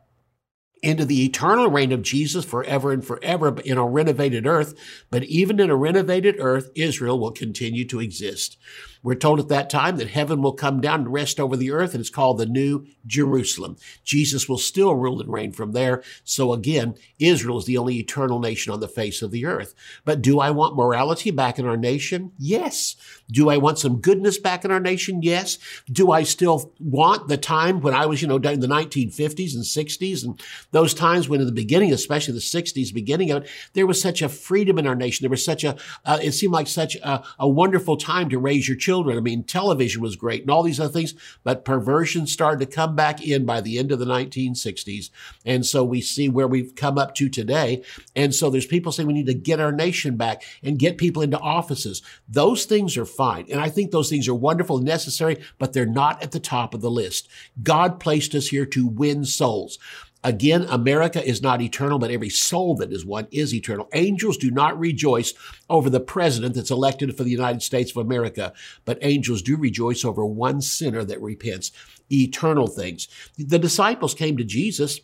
into 0.82 1.04
the 1.04 1.24
eternal 1.24 1.70
reign 1.70 1.92
of 1.92 2.02
Jesus 2.02 2.44
forever 2.44 2.92
and 2.92 3.04
forever 3.04 3.60
in 3.64 3.78
a 3.78 3.86
renovated 3.86 4.46
earth. 4.46 4.74
But 5.10 5.24
even 5.24 5.58
in 5.60 5.70
a 5.70 5.76
renovated 5.76 6.36
earth, 6.38 6.70
Israel 6.74 7.18
will 7.18 7.32
continue 7.32 7.84
to 7.86 8.00
exist. 8.00 8.58
We're 9.06 9.14
told 9.14 9.38
at 9.38 9.46
that 9.50 9.70
time 9.70 9.98
that 9.98 10.10
heaven 10.10 10.42
will 10.42 10.52
come 10.52 10.80
down 10.80 11.02
and 11.02 11.12
rest 11.12 11.38
over 11.38 11.56
the 11.56 11.70
earth, 11.70 11.94
and 11.94 12.00
it's 12.00 12.10
called 12.10 12.38
the 12.38 12.44
New 12.44 12.88
Jerusalem. 13.06 13.76
Jesus 14.02 14.48
will 14.48 14.58
still 14.58 14.96
rule 14.96 15.20
and 15.20 15.32
reign 15.32 15.52
from 15.52 15.70
there. 15.70 16.02
So 16.24 16.52
again, 16.52 16.96
Israel 17.20 17.58
is 17.58 17.66
the 17.66 17.78
only 17.78 18.00
eternal 18.00 18.40
nation 18.40 18.72
on 18.72 18.80
the 18.80 18.88
face 18.88 19.22
of 19.22 19.30
the 19.30 19.46
earth. 19.46 19.76
But 20.04 20.22
do 20.22 20.40
I 20.40 20.50
want 20.50 20.74
morality 20.74 21.30
back 21.30 21.56
in 21.56 21.66
our 21.66 21.76
nation? 21.76 22.32
Yes. 22.36 22.96
Do 23.30 23.48
I 23.48 23.58
want 23.58 23.78
some 23.78 24.00
goodness 24.00 24.38
back 24.38 24.64
in 24.64 24.72
our 24.72 24.80
nation? 24.80 25.22
Yes. 25.22 25.58
Do 25.88 26.10
I 26.10 26.24
still 26.24 26.72
want 26.80 27.28
the 27.28 27.36
time 27.36 27.82
when 27.82 27.94
I 27.94 28.06
was, 28.06 28.20
you 28.20 28.26
know, 28.26 28.40
during 28.40 28.58
the 28.58 28.66
1950s 28.66 29.54
and 29.54 29.62
60s 29.62 30.24
and 30.24 30.42
those 30.72 30.94
times 30.94 31.28
when 31.28 31.38
in 31.38 31.46
the 31.46 31.52
beginning, 31.52 31.92
especially 31.92 32.34
the 32.34 32.40
60s, 32.40 32.92
beginning 32.92 33.30
of 33.30 33.44
it, 33.44 33.50
there 33.74 33.86
was 33.86 34.02
such 34.02 34.20
a 34.20 34.28
freedom 34.28 34.80
in 34.80 34.86
our 34.88 34.96
nation. 34.96 35.22
There 35.22 35.30
was 35.30 35.44
such 35.44 35.62
a, 35.62 35.76
uh, 36.04 36.18
it 36.20 36.32
seemed 36.32 36.52
like 36.52 36.66
such 36.66 36.96
a, 36.96 37.22
a 37.38 37.48
wonderful 37.48 37.96
time 37.96 38.28
to 38.30 38.38
raise 38.40 38.66
your 38.66 38.76
children 38.76 38.95
children. 38.96 39.18
I 39.18 39.20
mean, 39.20 39.42
television 39.42 40.00
was 40.00 40.16
great 40.16 40.40
and 40.40 40.50
all 40.50 40.62
these 40.62 40.80
other 40.80 40.92
things, 40.92 41.12
but 41.44 41.66
perversion 41.66 42.26
started 42.26 42.60
to 42.60 42.74
come 42.74 42.96
back 42.96 43.22
in 43.22 43.44
by 43.44 43.60
the 43.60 43.78
end 43.78 43.92
of 43.92 43.98
the 43.98 44.06
1960s. 44.06 45.10
And 45.44 45.66
so 45.66 45.84
we 45.84 46.00
see 46.00 46.30
where 46.30 46.48
we've 46.48 46.74
come 46.74 46.96
up 46.96 47.14
to 47.16 47.28
today. 47.28 47.82
And 48.14 48.34
so 48.34 48.48
there's 48.48 48.64
people 48.64 48.92
saying 48.92 49.06
we 49.06 49.12
need 49.12 49.26
to 49.26 49.34
get 49.34 49.60
our 49.60 49.70
nation 49.70 50.16
back 50.16 50.44
and 50.62 50.78
get 50.78 50.96
people 50.96 51.20
into 51.20 51.38
offices. 51.38 52.00
Those 52.26 52.64
things 52.64 52.96
are 52.96 53.04
fine. 53.04 53.46
And 53.50 53.60
I 53.60 53.68
think 53.68 53.90
those 53.90 54.08
things 54.08 54.28
are 54.28 54.34
wonderful 54.34 54.78
and 54.78 54.86
necessary, 54.86 55.42
but 55.58 55.74
they're 55.74 55.84
not 55.84 56.22
at 56.22 56.32
the 56.32 56.40
top 56.40 56.72
of 56.72 56.80
the 56.80 56.90
list. 56.90 57.28
God 57.62 58.00
placed 58.00 58.34
us 58.34 58.48
here 58.48 58.64
to 58.66 58.86
win 58.86 59.26
souls. 59.26 59.78
Again, 60.26 60.66
America 60.68 61.24
is 61.24 61.40
not 61.40 61.62
eternal, 61.62 62.00
but 62.00 62.10
every 62.10 62.30
soul 62.30 62.74
that 62.78 62.92
is 62.92 63.06
won 63.06 63.28
is 63.30 63.54
eternal. 63.54 63.88
Angels 63.92 64.36
do 64.36 64.50
not 64.50 64.76
rejoice 64.76 65.32
over 65.70 65.88
the 65.88 66.00
president 66.00 66.56
that's 66.56 66.72
elected 66.72 67.16
for 67.16 67.22
the 67.22 67.30
United 67.30 67.62
States 67.62 67.92
of 67.92 67.98
America, 67.98 68.52
but 68.84 68.98
angels 69.02 69.40
do 69.40 69.56
rejoice 69.56 70.04
over 70.04 70.26
one 70.26 70.60
sinner 70.60 71.04
that 71.04 71.22
repents. 71.22 71.70
Eternal 72.10 72.66
things. 72.66 73.06
The 73.38 73.60
disciples 73.60 74.14
came 74.14 74.36
to 74.36 74.42
Jesus 74.42 75.00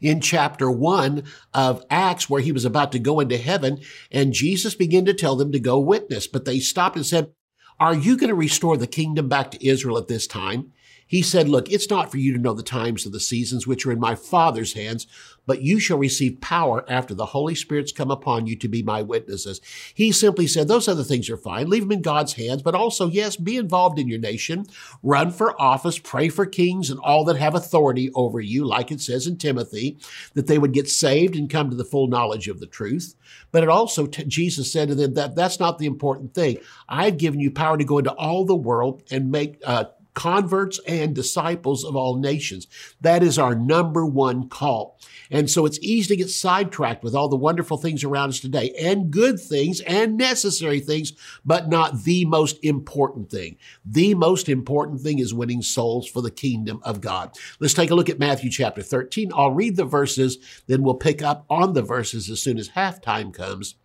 in 0.00 0.20
chapter 0.20 0.68
one 0.68 1.22
of 1.54 1.84
Acts, 1.88 2.28
where 2.28 2.42
he 2.42 2.50
was 2.50 2.64
about 2.64 2.90
to 2.90 2.98
go 2.98 3.20
into 3.20 3.38
heaven, 3.38 3.78
and 4.10 4.32
Jesus 4.32 4.74
began 4.74 5.04
to 5.04 5.14
tell 5.14 5.36
them 5.36 5.52
to 5.52 5.60
go 5.60 5.78
witness. 5.78 6.26
But 6.26 6.44
they 6.44 6.58
stopped 6.58 6.96
and 6.96 7.06
said, 7.06 7.30
Are 7.78 7.94
you 7.94 8.16
going 8.16 8.30
to 8.30 8.34
restore 8.34 8.76
the 8.76 8.88
kingdom 8.88 9.28
back 9.28 9.52
to 9.52 9.64
Israel 9.64 9.96
at 9.96 10.08
this 10.08 10.26
time? 10.26 10.72
He 11.12 11.20
said, 11.20 11.46
Look, 11.46 11.70
it's 11.70 11.90
not 11.90 12.10
for 12.10 12.16
you 12.16 12.32
to 12.32 12.38
know 12.38 12.54
the 12.54 12.62
times 12.62 13.04
of 13.04 13.12
the 13.12 13.20
seasons 13.20 13.66
which 13.66 13.84
are 13.84 13.92
in 13.92 14.00
my 14.00 14.14
Father's 14.14 14.72
hands, 14.72 15.06
but 15.44 15.60
you 15.60 15.78
shall 15.78 15.98
receive 15.98 16.40
power 16.40 16.86
after 16.88 17.12
the 17.12 17.26
Holy 17.26 17.54
Spirit's 17.54 17.92
come 17.92 18.10
upon 18.10 18.46
you 18.46 18.56
to 18.56 18.66
be 18.66 18.82
my 18.82 19.02
witnesses. 19.02 19.60
He 19.92 20.10
simply 20.10 20.46
said, 20.46 20.68
Those 20.68 20.88
other 20.88 21.04
things 21.04 21.28
are 21.28 21.36
fine. 21.36 21.68
Leave 21.68 21.82
them 21.82 21.92
in 21.92 22.00
God's 22.00 22.32
hands, 22.32 22.62
but 22.62 22.74
also, 22.74 23.08
yes, 23.08 23.36
be 23.36 23.58
involved 23.58 23.98
in 23.98 24.08
your 24.08 24.20
nation. 24.20 24.64
Run 25.02 25.30
for 25.30 25.60
office, 25.60 25.98
pray 25.98 26.30
for 26.30 26.46
kings 26.46 26.88
and 26.88 26.98
all 27.00 27.26
that 27.26 27.36
have 27.36 27.54
authority 27.54 28.10
over 28.14 28.40
you, 28.40 28.64
like 28.64 28.90
it 28.90 29.02
says 29.02 29.26
in 29.26 29.36
Timothy, 29.36 29.98
that 30.32 30.46
they 30.46 30.56
would 30.56 30.72
get 30.72 30.88
saved 30.88 31.36
and 31.36 31.50
come 31.50 31.68
to 31.68 31.76
the 31.76 31.84
full 31.84 32.06
knowledge 32.06 32.48
of 32.48 32.58
the 32.58 32.66
truth. 32.66 33.16
But 33.50 33.62
it 33.62 33.68
also, 33.68 34.06
Jesus 34.06 34.72
said 34.72 34.88
to 34.88 34.94
them 34.94 35.12
that 35.12 35.36
that's 35.36 35.60
not 35.60 35.76
the 35.76 35.84
important 35.84 36.32
thing. 36.32 36.56
I've 36.88 37.18
given 37.18 37.38
you 37.38 37.50
power 37.50 37.76
to 37.76 37.84
go 37.84 37.98
into 37.98 38.12
all 38.12 38.46
the 38.46 38.54
world 38.54 39.02
and 39.10 39.30
make, 39.30 39.60
uh, 39.66 39.84
converts 40.14 40.80
and 40.86 41.14
disciples 41.14 41.84
of 41.84 41.96
all 41.96 42.16
nations. 42.16 42.66
That 43.00 43.22
is 43.22 43.38
our 43.38 43.54
number 43.54 44.04
one 44.04 44.48
call. 44.48 44.98
And 45.30 45.50
so 45.50 45.64
it's 45.64 45.78
easy 45.80 46.08
to 46.08 46.16
get 46.16 46.30
sidetracked 46.30 47.02
with 47.02 47.14
all 47.14 47.28
the 47.28 47.36
wonderful 47.36 47.78
things 47.78 48.04
around 48.04 48.28
us 48.28 48.40
today 48.40 48.74
and 48.78 49.10
good 49.10 49.40
things 49.40 49.80
and 49.80 50.16
necessary 50.16 50.80
things, 50.80 51.12
but 51.44 51.68
not 51.68 52.04
the 52.04 52.24
most 52.26 52.62
important 52.62 53.30
thing. 53.30 53.56
The 53.84 54.14
most 54.14 54.48
important 54.48 55.00
thing 55.00 55.18
is 55.18 55.32
winning 55.32 55.62
souls 55.62 56.06
for 56.06 56.20
the 56.20 56.30
kingdom 56.30 56.80
of 56.82 57.00
God. 57.00 57.34
Let's 57.60 57.74
take 57.74 57.90
a 57.90 57.94
look 57.94 58.10
at 58.10 58.18
Matthew 58.18 58.50
chapter 58.50 58.82
13. 58.82 59.32
I'll 59.34 59.52
read 59.52 59.76
the 59.76 59.84
verses, 59.84 60.38
then 60.66 60.82
we'll 60.82 60.94
pick 60.94 61.22
up 61.22 61.46
on 61.48 61.72
the 61.72 61.82
verses 61.82 62.28
as 62.28 62.40
soon 62.40 62.58
as 62.58 62.70
halftime 62.70 63.32
comes. 63.32 63.76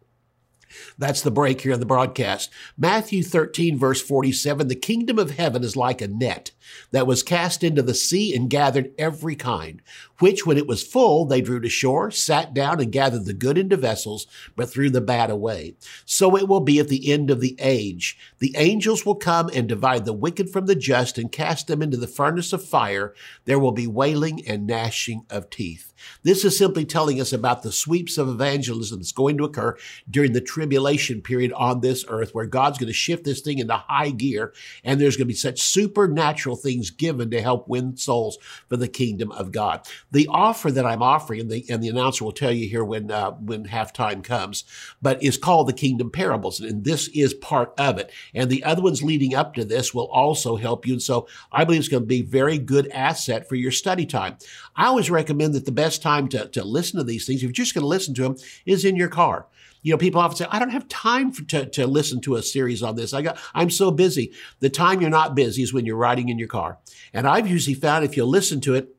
That's 0.98 1.22
the 1.22 1.32
break 1.32 1.62
here 1.62 1.74
in 1.74 1.80
the 1.80 1.86
broadcast. 1.86 2.52
Matthew 2.78 3.24
13, 3.24 3.78
verse 3.78 4.02
47 4.02 4.68
The 4.68 4.76
kingdom 4.76 5.20
of 5.20 5.32
heaven 5.32 5.64
is 5.64 5.76
like 5.76 6.02
a 6.02 6.08
net 6.08 6.52
that 6.92 7.08
was 7.08 7.24
cast 7.24 7.64
into 7.64 7.82
the 7.82 7.94
sea 7.94 8.36
and 8.36 8.50
gathered 8.50 8.92
every 8.98 9.36
kind, 9.36 9.82
which 10.20 10.46
when 10.46 10.58
it 10.58 10.68
was 10.68 10.84
full, 10.84 11.26
they 11.26 11.42
drew 11.42 11.60
to 11.60 11.70
shore, 11.70 12.12
sat 12.12 12.54
down, 12.54 12.80
and 12.80 12.92
gathered 12.92 13.26
the 13.26 13.34
good 13.34 13.58
into 13.58 13.78
vessels, 13.78 14.28
but 14.56 14.70
threw 14.70 14.90
the 14.90 15.02
bad 15.02 15.30
away. 15.30 15.76
So 16.06 16.36
it 16.36 16.48
will 16.48 16.60
be 16.60 16.80
at 16.80 16.88
the 16.88 17.12
end 17.12 17.30
of 17.30 17.42
the 17.42 17.56
age. 17.60 18.18
The 18.40 18.56
angels 18.58 19.06
will 19.06 19.16
come 19.16 19.50
and 19.54 19.68
divide 19.68 20.06
the 20.06 20.14
wicked 20.14 20.50
from 20.50 20.66
the 20.66 20.76
just 20.76 21.18
and 21.18 21.32
cast 21.32 21.68
them 21.68 21.82
into 21.82 21.98
the 21.98 22.08
furnace 22.08 22.54
of 22.54 22.64
fire. 22.64 23.14
There 23.46 23.60
will 23.60 23.72
be 23.72 23.88
wailing 23.88 24.48
and 24.48 24.68
gnashing 24.68 25.26
of 25.30 25.50
teeth. 25.50 25.94
This 26.24 26.46
is 26.46 26.58
simply 26.58 26.86
telling 26.86 27.20
us 27.20 27.34
about 27.34 27.64
the 27.64 27.72
sweeps 27.72 28.18
of 28.18 28.28
evangelism 28.28 29.00
that's 29.00 29.12
going 29.12 29.38
to 29.38 29.44
occur 29.46 29.78
during 30.10 30.34
the 30.34 30.42
tribulation 30.42 31.22
period 31.22 31.52
on 31.54 31.82
this 31.82 32.06
earth, 32.08 32.34
where 32.34 32.46
God's 32.46 32.78
going 32.78 32.88
to 32.88 32.94
shift 32.94 33.24
this 33.24 33.42
thing 33.42 33.60
into 33.60 33.76
high 33.76 34.12
gear, 34.12 34.54
and 34.84 35.00
there's 35.00 35.18
going 35.18 35.26
to 35.28 35.34
be 35.34 35.38
such 35.38 35.62
supernatural 35.62 36.56
things 36.56 36.90
given 36.92 37.32
to 37.32 37.42
help 37.42 37.68
win 37.68 37.98
souls 37.98 38.38
for 38.68 38.78
the 38.78 38.88
kingdom 38.88 39.32
of 39.32 39.52
God. 39.52 39.88
The 40.12 40.28
offer 40.30 40.72
that 40.72 40.86
I'm 40.86 41.02
offering, 41.02 41.42
and 41.42 41.52
the, 41.52 41.66
and 41.70 41.84
the 41.84 41.90
announcer 41.90 42.24
will 42.24 42.32
tell 42.32 42.52
you 42.52 42.70
here 42.70 42.84
when 42.84 43.12
uh, 43.12 43.32
when 43.32 43.68
halftime 43.68 44.24
comes, 44.24 44.64
but 45.02 45.22
is 45.22 45.38
called 45.38 45.68
the 45.68 45.74
Kingdom 45.74 46.12
Parables, 46.12 46.62
and 46.62 46.86
this 46.86 47.10
is 47.10 47.34
part 47.34 47.74
of 47.78 47.98
it. 47.98 48.12
And 48.34 48.50
the 48.50 48.64
other 48.64 48.82
ones 48.82 49.04
leading 49.04 49.36
up 49.36 49.54
to 49.56 49.66
this 49.66 49.94
will 49.94 50.08
also 50.08 50.56
help 50.56 50.88
you. 50.88 50.94
And 50.94 51.02
so 51.02 51.28
I 51.52 51.66
believe 51.66 51.80
it's 51.80 51.90
going 51.90 52.04
to 52.04 52.08
be 52.08 52.22
very 52.22 52.58
good 52.58 52.88
asset 52.90 53.50
for 53.50 53.56
your 53.56 53.72
study 53.72 54.06
time. 54.06 54.38
I 54.76 54.86
always 54.86 55.10
recommend 55.10 55.54
that 55.56 55.66
the 55.66 55.72
best 55.74 56.02
time 56.02 56.30
to, 56.30 56.48
to 56.48 56.64
listen 56.64 57.00
to 57.00 57.04
these 57.04 57.26
things, 57.26 57.40
if 57.40 57.44
you're 57.44 57.52
just 57.52 57.74
going 57.74 57.84
to 57.84 57.88
listen 57.88 58.14
to 58.16 58.24
them, 58.24 58.38
is 58.66 58.86
in 58.86 58.96
your 58.96 59.10
car. 59.10 59.48
You 59.82 59.92
know, 59.92 59.98
people 59.98 60.20
often 60.22 60.38
say, 60.38 60.48
I 60.50 60.60
don't 60.60 60.72
have 60.72 60.88
time 60.88 61.32
for, 61.32 61.44
to, 61.46 61.66
to 61.66 61.88
listen 61.88 62.20
to 62.22 62.36
a 62.36 62.44
series 62.44 62.82
on 62.82 62.96
this. 62.96 63.14
I 63.14 63.22
got, 63.22 63.38
I'm 63.54 63.70
so 63.70 63.92
busy. 63.92 64.34
The 64.60 64.70
time 64.70 65.02
you're 65.02 65.10
not 65.10 65.36
busy 65.36 65.62
is 65.64 65.74
when 65.74 65.86
you're 65.86 65.96
riding 65.98 66.30
in 66.30 66.40
your 66.40 66.48
car. 66.48 66.78
And 67.14 67.28
I've 67.28 67.48
usually 67.48 67.76
found 67.76 68.04
if 68.04 68.18
you 68.18 68.26
listen 68.26 68.60
to 68.62 68.76
it, 68.76 68.97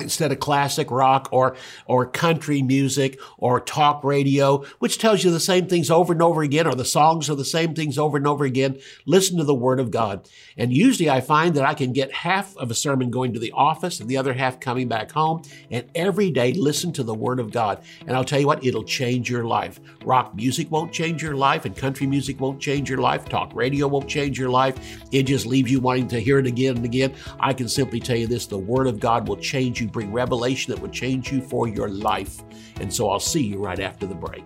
instead 0.00 0.32
of 0.32 0.40
classic 0.40 0.90
rock 0.90 1.28
or 1.32 1.56
or 1.86 2.06
country 2.06 2.62
music 2.62 3.20
or 3.38 3.60
talk 3.60 4.02
radio 4.04 4.64
which 4.78 4.98
tells 4.98 5.24
you 5.24 5.30
the 5.30 5.40
same 5.40 5.66
things 5.66 5.90
over 5.90 6.12
and 6.12 6.22
over 6.22 6.42
again 6.42 6.66
or 6.66 6.74
the 6.74 6.84
songs 6.84 7.28
are 7.28 7.34
the 7.34 7.44
same 7.44 7.74
things 7.74 7.98
over 7.98 8.16
and 8.16 8.26
over 8.26 8.44
again 8.44 8.78
listen 9.06 9.36
to 9.36 9.44
the 9.44 9.54
word 9.54 9.80
of 9.80 9.90
god. 9.90 10.28
And 10.56 10.72
usually 10.72 11.10
i 11.10 11.20
find 11.20 11.54
that 11.54 11.64
i 11.64 11.74
can 11.74 11.92
get 11.92 12.12
half 12.12 12.56
of 12.56 12.70
a 12.70 12.74
sermon 12.74 13.10
going 13.10 13.32
to 13.34 13.40
the 13.40 13.52
office 13.52 14.00
and 14.00 14.08
the 14.08 14.16
other 14.16 14.32
half 14.32 14.60
coming 14.60 14.88
back 14.88 15.10
home 15.12 15.42
and 15.70 15.86
every 15.94 16.30
day 16.30 16.52
listen 16.52 16.92
to 16.94 17.02
the 17.02 17.14
word 17.14 17.40
of 17.40 17.52
god. 17.52 17.82
And 18.06 18.16
i'll 18.16 18.24
tell 18.24 18.40
you 18.40 18.46
what 18.46 18.64
it'll 18.64 18.84
change 18.84 19.30
your 19.30 19.44
life. 19.44 19.80
Rock 20.04 20.34
music 20.34 20.70
won't 20.70 20.92
change 20.92 21.22
your 21.22 21.34
life 21.34 21.64
and 21.64 21.76
country 21.76 22.06
music 22.06 22.40
won't 22.40 22.60
change 22.60 22.88
your 22.88 22.98
life. 22.98 23.28
Talk 23.28 23.54
radio 23.54 23.86
won't 23.88 24.08
change 24.08 24.38
your 24.38 24.50
life. 24.50 24.76
It 25.12 25.24
just 25.24 25.46
leaves 25.46 25.70
you 25.70 25.80
wanting 25.80 26.08
to 26.08 26.20
hear 26.20 26.38
it 26.38 26.46
again 26.46 26.76
and 26.76 26.84
again. 26.84 27.14
I 27.38 27.52
can 27.52 27.68
simply 27.68 28.00
tell 28.00 28.16
you 28.16 28.26
this 28.26 28.46
the 28.46 28.58
word 28.58 28.86
of 28.86 29.00
god 29.00 29.28
will 29.28 29.36
change 29.36 29.80
you 29.80 29.88
bring 29.90 30.12
revelation 30.12 30.72
that 30.72 30.80
would 30.80 30.92
change 30.92 31.32
you 31.32 31.40
for 31.40 31.68
your 31.68 31.88
life. 31.88 32.42
And 32.80 32.92
so 32.92 33.10
I'll 33.10 33.20
see 33.20 33.42
you 33.42 33.58
right 33.58 33.80
after 33.80 34.06
the 34.06 34.14
break. 34.14 34.44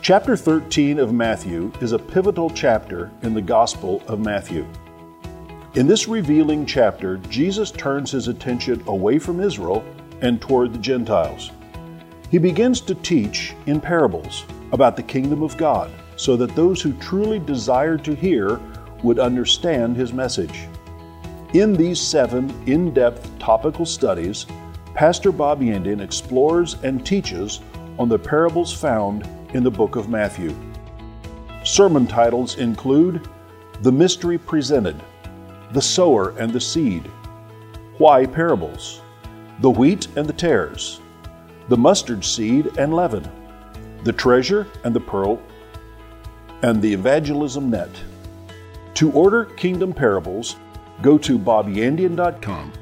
Chapter 0.00 0.36
13 0.36 0.98
of 0.98 1.12
Matthew 1.12 1.70
is 1.82 1.92
a 1.92 1.98
pivotal 1.98 2.48
chapter 2.48 3.10
in 3.22 3.34
the 3.34 3.42
Gospel 3.42 4.02
of 4.06 4.20
Matthew. 4.20 4.66
In 5.74 5.86
this 5.86 6.08
revealing 6.08 6.64
chapter, 6.64 7.18
Jesus 7.28 7.70
turns 7.70 8.10
his 8.10 8.26
attention 8.26 8.82
away 8.86 9.18
from 9.18 9.40
Israel 9.40 9.84
and 10.22 10.40
toward 10.40 10.72
the 10.72 10.78
Gentiles. 10.78 11.50
He 12.30 12.38
begins 12.38 12.80
to 12.82 12.94
teach 12.94 13.54
in 13.66 13.80
parables 13.80 14.44
about 14.72 14.96
the 14.96 15.02
kingdom 15.02 15.42
of 15.42 15.56
God 15.56 15.90
so 16.16 16.36
that 16.36 16.56
those 16.56 16.80
who 16.80 16.92
truly 16.94 17.38
desired 17.38 18.04
to 18.04 18.14
hear 18.14 18.60
would 19.02 19.18
understand 19.18 19.96
his 19.96 20.12
message. 20.12 20.68
In 21.54 21.72
these 21.72 21.98
seven 21.98 22.52
in 22.66 22.92
depth 22.92 23.38
topical 23.38 23.86
studies, 23.86 24.44
Pastor 24.92 25.32
Bob 25.32 25.62
Yandian 25.62 26.02
explores 26.02 26.74
and 26.82 27.06
teaches 27.06 27.60
on 27.98 28.10
the 28.10 28.18
parables 28.18 28.70
found 28.70 29.26
in 29.54 29.62
the 29.62 29.70
book 29.70 29.96
of 29.96 30.10
Matthew. 30.10 30.54
Sermon 31.64 32.06
titles 32.06 32.58
include 32.58 33.26
The 33.80 33.90
Mystery 33.90 34.36
Presented, 34.36 35.02
The 35.72 35.80
Sower 35.80 36.36
and 36.36 36.52
the 36.52 36.60
Seed, 36.60 37.06
Why 37.96 38.26
Parables, 38.26 39.00
The 39.60 39.70
Wheat 39.70 40.06
and 40.16 40.28
the 40.28 40.34
Tares, 40.34 41.00
The 41.70 41.78
Mustard 41.78 42.26
Seed 42.26 42.76
and 42.76 42.92
Leaven, 42.92 43.26
The 44.04 44.12
Treasure 44.12 44.66
and 44.84 44.94
the 44.94 45.00
Pearl, 45.00 45.40
and 46.60 46.82
The 46.82 46.92
Evangelism 46.92 47.70
Net. 47.70 47.90
To 48.96 49.10
order 49.12 49.46
Kingdom 49.46 49.94
Parables, 49.94 50.56
go 51.02 51.18
to 51.18 51.38
BobYandian.com. 51.38 52.72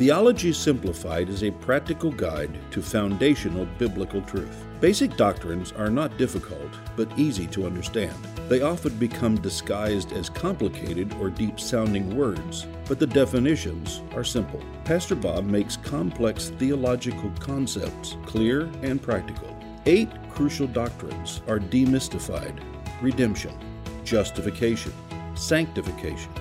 Theology 0.00 0.52
Simplified 0.54 1.28
is 1.28 1.44
a 1.44 1.50
practical 1.50 2.10
guide 2.10 2.58
to 2.70 2.80
foundational 2.80 3.66
biblical 3.78 4.22
truth. 4.22 4.64
Basic 4.80 5.14
doctrines 5.14 5.72
are 5.72 5.90
not 5.90 6.16
difficult, 6.16 6.70
but 6.96 7.12
easy 7.18 7.46
to 7.48 7.66
understand. 7.66 8.16
They 8.48 8.62
often 8.62 8.96
become 8.96 9.36
disguised 9.36 10.12
as 10.12 10.30
complicated 10.30 11.12
or 11.20 11.28
deep 11.28 11.60
sounding 11.60 12.16
words, 12.16 12.66
but 12.88 12.98
the 12.98 13.06
definitions 13.06 14.00
are 14.14 14.24
simple. 14.24 14.62
Pastor 14.86 15.14
Bob 15.14 15.44
makes 15.44 15.76
complex 15.76 16.48
theological 16.48 17.30
concepts 17.38 18.16
clear 18.24 18.70
and 18.82 19.02
practical. 19.02 19.54
Eight 19.84 20.08
crucial 20.30 20.66
doctrines 20.66 21.42
are 21.46 21.58
demystified 21.58 22.58
redemption, 23.02 23.54
justification, 24.02 24.92
sanctification, 25.34 26.32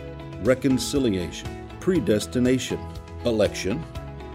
reconciliation, 0.44 1.68
predestination, 1.80 2.80
election, 3.26 3.84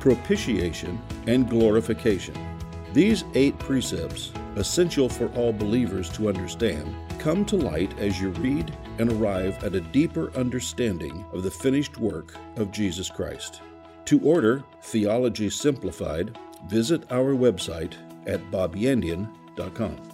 propitiation, 0.01 1.01
and 1.27 1.49
glorification. 1.49 2.35
These 2.93 3.25
eight 3.35 3.59
precepts 3.59 4.33
essential 4.57 5.09
for 5.09 5.29
all 5.31 5.53
believers 5.53 6.09
to 6.11 6.29
understand, 6.29 6.95
come 7.19 7.45
to 7.47 7.57
light 7.57 7.99
as 7.99 8.21
you 8.21 8.31
read 8.31 8.77
and 8.99 9.11
arrive 9.13 9.63
at 9.65 9.75
a 9.75 9.81
deeper 9.81 10.33
understanding 10.37 11.25
of 11.33 11.43
the 11.43 11.51
finished 11.51 11.99
work 11.99 12.37
of 12.57 12.71
Jesus 12.71 13.11
Christ. 13.11 13.63
To 14.07 14.21
order 14.21 14.63
Theology 14.83 15.51
Simplified, 15.51 16.39
visit 16.67 17.11
our 17.11 17.35
website 17.35 17.95
at 18.27 18.41
bobyandian.com. 18.51 20.14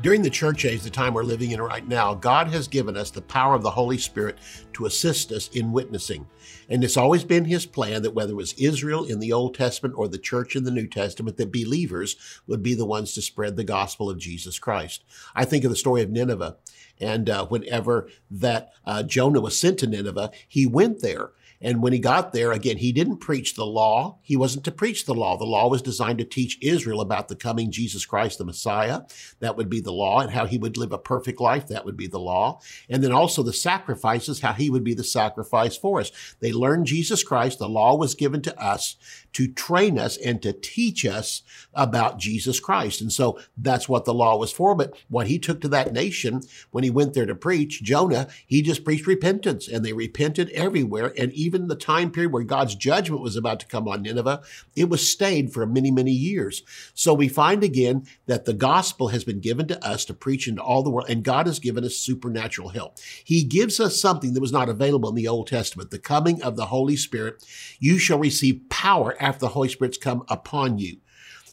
During 0.00 0.22
the 0.22 0.30
church 0.30 0.64
age, 0.64 0.82
the 0.82 0.90
time 0.90 1.12
we're 1.12 1.24
living 1.24 1.50
in 1.50 1.60
right 1.60 1.86
now, 1.86 2.14
God 2.14 2.46
has 2.48 2.68
given 2.68 2.96
us 2.96 3.10
the 3.10 3.20
power 3.20 3.56
of 3.56 3.64
the 3.64 3.70
Holy 3.70 3.98
Spirit 3.98 4.38
to 4.74 4.86
assist 4.86 5.32
us 5.32 5.48
in 5.48 5.72
witnessing. 5.72 6.24
And 6.68 6.84
it's 6.84 6.96
always 6.96 7.24
been 7.24 7.44
his 7.44 7.66
plan 7.66 8.02
that 8.02 8.14
whether 8.14 8.30
it 8.30 8.36
was 8.36 8.52
Israel 8.52 9.04
in 9.04 9.18
the 9.18 9.32
Old 9.32 9.56
Testament 9.56 9.96
or 9.98 10.06
the 10.06 10.16
church 10.16 10.54
in 10.54 10.62
the 10.62 10.70
New 10.70 10.86
Testament, 10.86 11.36
that 11.38 11.50
believers 11.50 12.14
would 12.46 12.62
be 12.62 12.74
the 12.74 12.86
ones 12.86 13.12
to 13.14 13.22
spread 13.22 13.56
the 13.56 13.64
gospel 13.64 14.08
of 14.08 14.18
Jesus 14.18 14.60
Christ. 14.60 15.02
I 15.34 15.44
think 15.44 15.64
of 15.64 15.70
the 15.70 15.76
story 15.76 16.02
of 16.02 16.10
Nineveh. 16.10 16.58
And 17.00 17.28
uh, 17.28 17.46
whenever 17.46 18.08
that 18.30 18.70
uh, 18.84 19.02
Jonah 19.02 19.40
was 19.40 19.58
sent 19.58 19.80
to 19.80 19.88
Nineveh, 19.88 20.30
he 20.46 20.64
went 20.64 21.02
there 21.02 21.32
and 21.60 21.82
when 21.82 21.92
he 21.92 21.98
got 21.98 22.32
there, 22.32 22.52
again, 22.52 22.76
he 22.76 22.92
didn't 22.92 23.16
preach 23.16 23.54
the 23.54 23.66
law. 23.66 24.18
He 24.22 24.36
wasn't 24.36 24.64
to 24.64 24.72
preach 24.72 25.06
the 25.06 25.14
law. 25.14 25.36
The 25.36 25.44
law 25.44 25.68
was 25.68 25.82
designed 25.82 26.18
to 26.18 26.24
teach 26.24 26.58
Israel 26.62 27.00
about 27.00 27.28
the 27.28 27.34
coming 27.34 27.72
Jesus 27.72 28.06
Christ, 28.06 28.38
the 28.38 28.44
Messiah. 28.44 29.02
That 29.40 29.56
would 29.56 29.68
be 29.68 29.80
the 29.80 29.92
law 29.92 30.20
and 30.20 30.30
how 30.30 30.46
he 30.46 30.58
would 30.58 30.76
live 30.76 30.92
a 30.92 30.98
perfect 30.98 31.40
life. 31.40 31.66
That 31.66 31.84
would 31.84 31.96
be 31.96 32.06
the 32.06 32.20
law. 32.20 32.60
And 32.88 33.02
then 33.02 33.12
also 33.12 33.42
the 33.42 33.52
sacrifices, 33.52 34.40
how 34.40 34.52
he 34.52 34.70
would 34.70 34.84
be 34.84 34.94
the 34.94 35.04
sacrifice 35.04 35.76
for 35.76 36.00
us. 36.00 36.12
They 36.40 36.52
learned 36.52 36.86
Jesus 36.86 37.24
Christ. 37.24 37.58
The 37.58 37.68
law 37.68 37.96
was 37.96 38.14
given 38.14 38.40
to 38.42 38.62
us 38.62 38.96
to 39.32 39.48
train 39.48 39.98
us 39.98 40.16
and 40.16 40.40
to 40.42 40.52
teach 40.52 41.04
us 41.04 41.42
about 41.74 42.18
Jesus 42.18 42.60
Christ. 42.60 43.00
And 43.00 43.12
so 43.12 43.38
that's 43.56 43.88
what 43.88 44.04
the 44.04 44.14
law 44.14 44.36
was 44.36 44.52
for. 44.52 44.74
But 44.74 44.94
what 45.08 45.26
he 45.26 45.38
took 45.38 45.60
to 45.60 45.68
that 45.68 45.92
nation 45.92 46.42
when 46.70 46.84
he 46.84 46.90
went 46.90 47.14
there 47.14 47.26
to 47.26 47.34
preach, 47.34 47.82
Jonah, 47.82 48.28
he 48.46 48.62
just 48.62 48.84
preached 48.84 49.06
repentance 49.06 49.68
and 49.68 49.84
they 49.84 49.92
repented 49.92 50.50
everywhere. 50.50 51.12
And 51.16 51.32
even 51.32 51.47
the 51.48 51.76
time 51.76 52.10
period 52.10 52.32
where 52.32 52.42
God's 52.42 52.74
judgment 52.74 53.22
was 53.22 53.36
about 53.36 53.60
to 53.60 53.66
come 53.66 53.88
on 53.88 54.02
Nineveh, 54.02 54.42
it 54.76 54.88
was 54.88 55.10
stayed 55.10 55.52
for 55.52 55.66
many, 55.66 55.90
many 55.90 56.10
years. 56.10 56.62
So 56.94 57.14
we 57.14 57.28
find 57.28 57.64
again 57.64 58.06
that 58.26 58.44
the 58.44 58.52
gospel 58.52 59.08
has 59.08 59.24
been 59.24 59.40
given 59.40 59.66
to 59.68 59.84
us 59.84 60.04
to 60.06 60.14
preach 60.14 60.46
into 60.46 60.62
all 60.62 60.82
the 60.82 60.90
world 60.90 61.08
and 61.08 61.22
God 61.22 61.46
has 61.46 61.58
given 61.58 61.84
us 61.84 61.96
supernatural 61.96 62.70
help. 62.70 62.98
He 63.24 63.44
gives 63.44 63.80
us 63.80 64.00
something 64.00 64.34
that 64.34 64.40
was 64.40 64.52
not 64.52 64.68
available 64.68 65.08
in 65.08 65.14
the 65.14 65.28
Old 65.28 65.46
Testament, 65.46 65.90
the 65.90 65.98
coming 65.98 66.42
of 66.42 66.56
the 66.56 66.66
Holy 66.66 66.96
Spirit. 66.96 67.44
You 67.78 67.98
shall 67.98 68.18
receive 68.18 68.68
power 68.68 69.16
after 69.20 69.40
the 69.40 69.48
Holy 69.48 69.68
Spirit's 69.68 69.98
come 69.98 70.22
upon 70.28 70.78
you. 70.78 70.98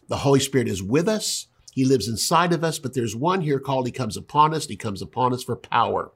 The 0.07 0.17
Holy 0.17 0.39
Spirit 0.39 0.67
is 0.67 0.83
with 0.83 1.07
us. 1.07 1.47
He 1.75 1.83
lives 1.83 2.07
inside 2.07 2.53
of 2.53 2.63
us, 2.63 2.79
but 2.79 2.93
there's 2.93 3.17
one 3.17 3.41
here 3.41 3.59
called 3.59 3.85
He 3.85 3.91
comes 3.91 4.15
upon 4.15 4.53
us. 4.53 4.65
He 4.65 4.77
comes 4.77 5.01
upon 5.01 5.33
us 5.33 5.43
for 5.43 5.57
power. 5.57 6.11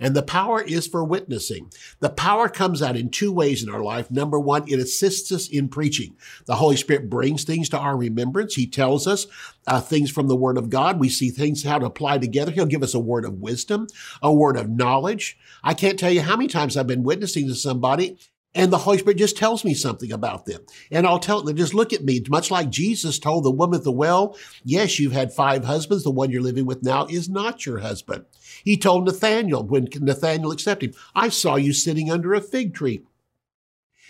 And 0.00 0.16
the 0.16 0.22
power 0.22 0.62
is 0.62 0.86
for 0.86 1.04
witnessing. 1.04 1.70
The 2.00 2.08
power 2.08 2.48
comes 2.48 2.80
out 2.80 2.96
in 2.96 3.10
two 3.10 3.30
ways 3.30 3.62
in 3.62 3.68
our 3.68 3.82
life. 3.82 4.10
Number 4.10 4.40
one, 4.40 4.64
it 4.66 4.80
assists 4.80 5.30
us 5.30 5.48
in 5.48 5.68
preaching. 5.68 6.16
The 6.46 6.56
Holy 6.56 6.76
Spirit 6.76 7.10
brings 7.10 7.44
things 7.44 7.68
to 7.68 7.78
our 7.78 7.94
remembrance. 7.94 8.54
He 8.54 8.66
tells 8.66 9.06
us 9.06 9.26
uh, 9.66 9.82
things 9.82 10.10
from 10.10 10.28
the 10.28 10.34
Word 10.34 10.56
of 10.56 10.70
God. 10.70 10.98
We 10.98 11.10
see 11.10 11.28
things 11.28 11.62
how 11.62 11.78
to 11.78 11.86
apply 11.86 12.16
together. 12.16 12.50
He'll 12.50 12.64
give 12.64 12.82
us 12.82 12.94
a 12.94 12.98
word 12.98 13.26
of 13.26 13.34
wisdom, 13.34 13.88
a 14.22 14.32
word 14.32 14.56
of 14.56 14.70
knowledge. 14.70 15.38
I 15.62 15.74
can't 15.74 15.98
tell 15.98 16.10
you 16.10 16.22
how 16.22 16.36
many 16.36 16.48
times 16.48 16.74
I've 16.74 16.86
been 16.86 17.02
witnessing 17.02 17.48
to 17.48 17.54
somebody 17.54 18.16
and 18.54 18.70
the 18.70 18.78
Holy 18.78 18.98
Spirit 18.98 19.18
just 19.18 19.36
tells 19.36 19.64
me 19.64 19.72
something 19.74 20.12
about 20.12 20.44
them. 20.44 20.60
And 20.90 21.06
I'll 21.06 21.18
tell 21.18 21.42
them, 21.42 21.56
just 21.56 21.74
look 21.74 21.92
at 21.92 22.04
me, 22.04 22.22
much 22.28 22.50
like 22.50 22.68
Jesus 22.70 23.18
told 23.18 23.44
the 23.44 23.50
woman 23.50 23.78
at 23.78 23.84
the 23.84 23.92
well, 23.92 24.36
yes, 24.62 24.98
you've 24.98 25.12
had 25.12 25.32
five 25.32 25.64
husbands. 25.64 26.04
The 26.04 26.10
one 26.10 26.30
you're 26.30 26.42
living 26.42 26.66
with 26.66 26.82
now 26.82 27.06
is 27.06 27.28
not 27.28 27.64
your 27.64 27.78
husband. 27.78 28.26
He 28.62 28.76
told 28.76 29.06
Nathaniel 29.06 29.66
when 29.66 29.88
Nathaniel 30.00 30.52
accepted 30.52 30.90
him, 30.90 31.00
I 31.14 31.30
saw 31.30 31.56
you 31.56 31.72
sitting 31.72 32.10
under 32.10 32.34
a 32.34 32.40
fig 32.40 32.74
tree. 32.74 33.02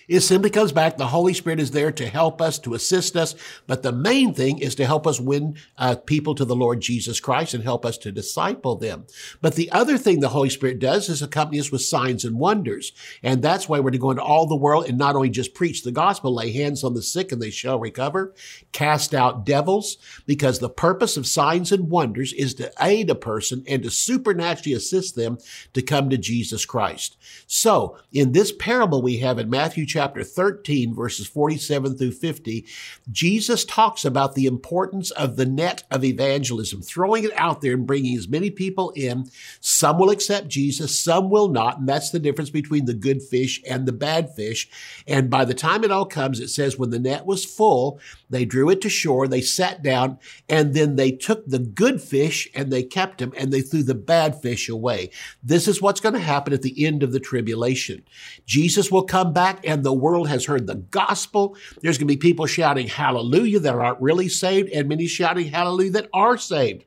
It 0.09 0.21
simply 0.21 0.51
comes 0.51 0.73
back. 0.73 0.97
The 0.97 1.07
Holy 1.07 1.35
Spirit 1.35 1.61
is 1.61 1.71
there 1.71 1.93
to 1.93 2.09
help 2.09 2.41
us, 2.41 2.59
to 2.61 2.75
assist 2.75 3.17
us. 3.17 3.35
But 3.67 3.83
the 3.83 3.93
main 3.93 4.35
thing 4.35 4.59
is 4.59 4.75
to 4.77 4.87
help 4.87 5.07
us 5.07 5.21
win 5.21 5.57
uh, 5.79 5.97
people 5.97 6.35
to 6.35 6.45
the 6.45 6.57
Lord 6.57 6.81
Jesus 6.81 7.21
Christ 7.21 7.55
and 7.55 7.65
help 7.65 7.85
us 7.87 7.99
to 7.99 8.13
disciple 8.13 8.77
them. 8.77 9.07
But 9.41 9.55
the 9.55 9.71
other 9.71 9.99
thing 9.99 10.21
the 10.21 10.29
Holy 10.29 10.51
Spirit 10.51 10.79
does 10.79 11.09
is 11.09 11.23
accompany 11.23 11.61
us 11.61 11.71
with 11.71 11.83
signs 11.83 12.25
and 12.25 12.39
wonders. 12.39 12.93
And 13.23 13.43
that's 13.43 13.69
why 13.69 13.81
we're 13.81 13.91
to 13.91 13.99
go 13.99 14.11
into 14.11 14.23
all 14.23 14.47
the 14.47 14.57
world 14.57 14.87
and 14.87 14.99
not 14.99 15.17
only 15.17 15.31
just 15.31 15.55
preach 15.55 15.83
the 15.83 15.93
gospel, 15.93 16.35
lay 16.35 16.53
hands 16.53 16.85
on 16.85 16.95
the 16.95 17.03
sick 17.03 17.33
and 17.33 17.41
they 17.41 17.51
shall 17.51 17.79
recover, 17.79 18.35
cast 18.73 19.15
out 19.15 19.47
devils, 19.47 19.97
because 20.27 20.59
the 20.59 20.69
purpose 20.69 21.17
of 21.17 21.27
signs 21.27 21.73
and 21.73 21.91
wonders 21.91 22.33
is 22.33 22.55
to 22.55 22.73
aid 22.81 23.11
a 23.11 23.15
person 23.15 23.65
and 23.69 23.83
to 23.83 23.91
supernaturally 23.91 24.75
assist 24.75 25.15
them 25.15 25.39
to 25.75 25.83
come 25.83 26.11
to 26.11 26.19
Jesus 26.19 26.65
Christ. 26.65 27.17
So 27.47 27.99
in 28.13 28.33
this 28.33 28.53
parable 28.53 29.03
we 29.03 29.19
have 29.19 29.39
in 29.39 29.51
Matthew 29.51 29.87
chapter 29.93 30.25
13, 30.25 30.95
verses 30.95 31.27
47 31.27 31.97
through 31.97 32.13
50, 32.13 32.67
Jesus 33.11 33.65
talks 33.65 34.05
about 34.05 34.35
the 34.35 34.47
importance 34.47 35.11
of 35.13 35.37
the 35.37 35.47
net 35.47 35.85
of 35.91 36.05
evangelism, 36.05 36.83
throwing 36.83 37.25
it 37.25 37.33
out 37.37 37.61
there 37.61 37.75
and 37.75 37.87
bringing 37.87 38.17
as 38.17 38.29
many 38.29 38.51
people 38.51 38.91
in. 38.91 39.29
Some 39.61 39.99
will 39.99 40.11
accept 40.11 40.49
Jesus, 40.49 40.99
some 40.99 41.31
will 41.31 41.49
not. 41.49 41.79
And 41.79 41.89
that's 41.89 42.11
the 42.11 42.19
difference 42.19 42.51
between 42.51 42.87
the 42.87 42.95
good 42.95 43.23
fish 43.23 43.63
and 43.69 43.87
the 43.87 43.93
bad 43.93 44.35
fish. 44.35 44.69
And 45.07 45.29
by 45.29 45.45
the 45.45 45.55
time 45.55 45.85
it 45.85 45.91
all 45.91 46.07
comes, 46.07 46.41
it 46.41 46.49
says 46.49 46.79
when 46.79 46.91
the 46.91 46.99
net 46.99 47.27
was 47.27 47.45
full, 47.45 48.01
they 48.31 48.45
drew 48.45 48.71
it 48.71 48.81
to 48.81 48.89
shore, 48.89 49.29
they 49.29 49.43
sat 49.43 49.83
down, 49.83 50.19
and 50.49 50.73
then 50.75 50.97
they 50.97 51.13
took 51.13 51.47
the 51.47 51.59
good 51.59 52.01
fish 52.01 52.49
and 52.55 52.73
they 52.73 52.83
kept 52.83 53.19
them 53.19 53.33
and 53.37 53.53
they 53.53 53.61
threw 53.61 53.83
the 53.83 53.95
bad 53.95 54.41
fish 54.41 54.69
away. 54.69 55.11
This 55.43 55.69
is 55.69 55.83
what's 55.83 56.01
going 56.01 56.15
to 56.15 56.21
happen 56.21 56.53
at 56.53 56.63
the 56.63 56.85
end 56.85 57.03
of 57.03 57.13
the 57.13 57.21
tribulation. 57.21 58.05
Jesus 58.47 58.91
will 58.91 59.05
come 59.05 59.33
back 59.33 59.67
and 59.67 59.82
the 59.83 59.93
world 59.93 60.29
has 60.29 60.47
heard 60.47 60.67
the 60.67 60.77
gospel. 60.77 61.57
There's 61.81 61.99
going 61.99 62.09
to 62.09 62.15
be 62.15 62.19
people 62.19 62.47
shouting 62.47 62.89
hallelujah 62.89 63.61
that 63.61 63.75
aren't 63.75 64.01
really 64.01 64.29
saved, 64.29 64.71
and 64.71 64.89
many 64.89 65.07
shouting 65.07 65.49
hallelujah 65.49 65.93
that 65.93 66.09
are 66.13 66.39
saved. 66.39 66.85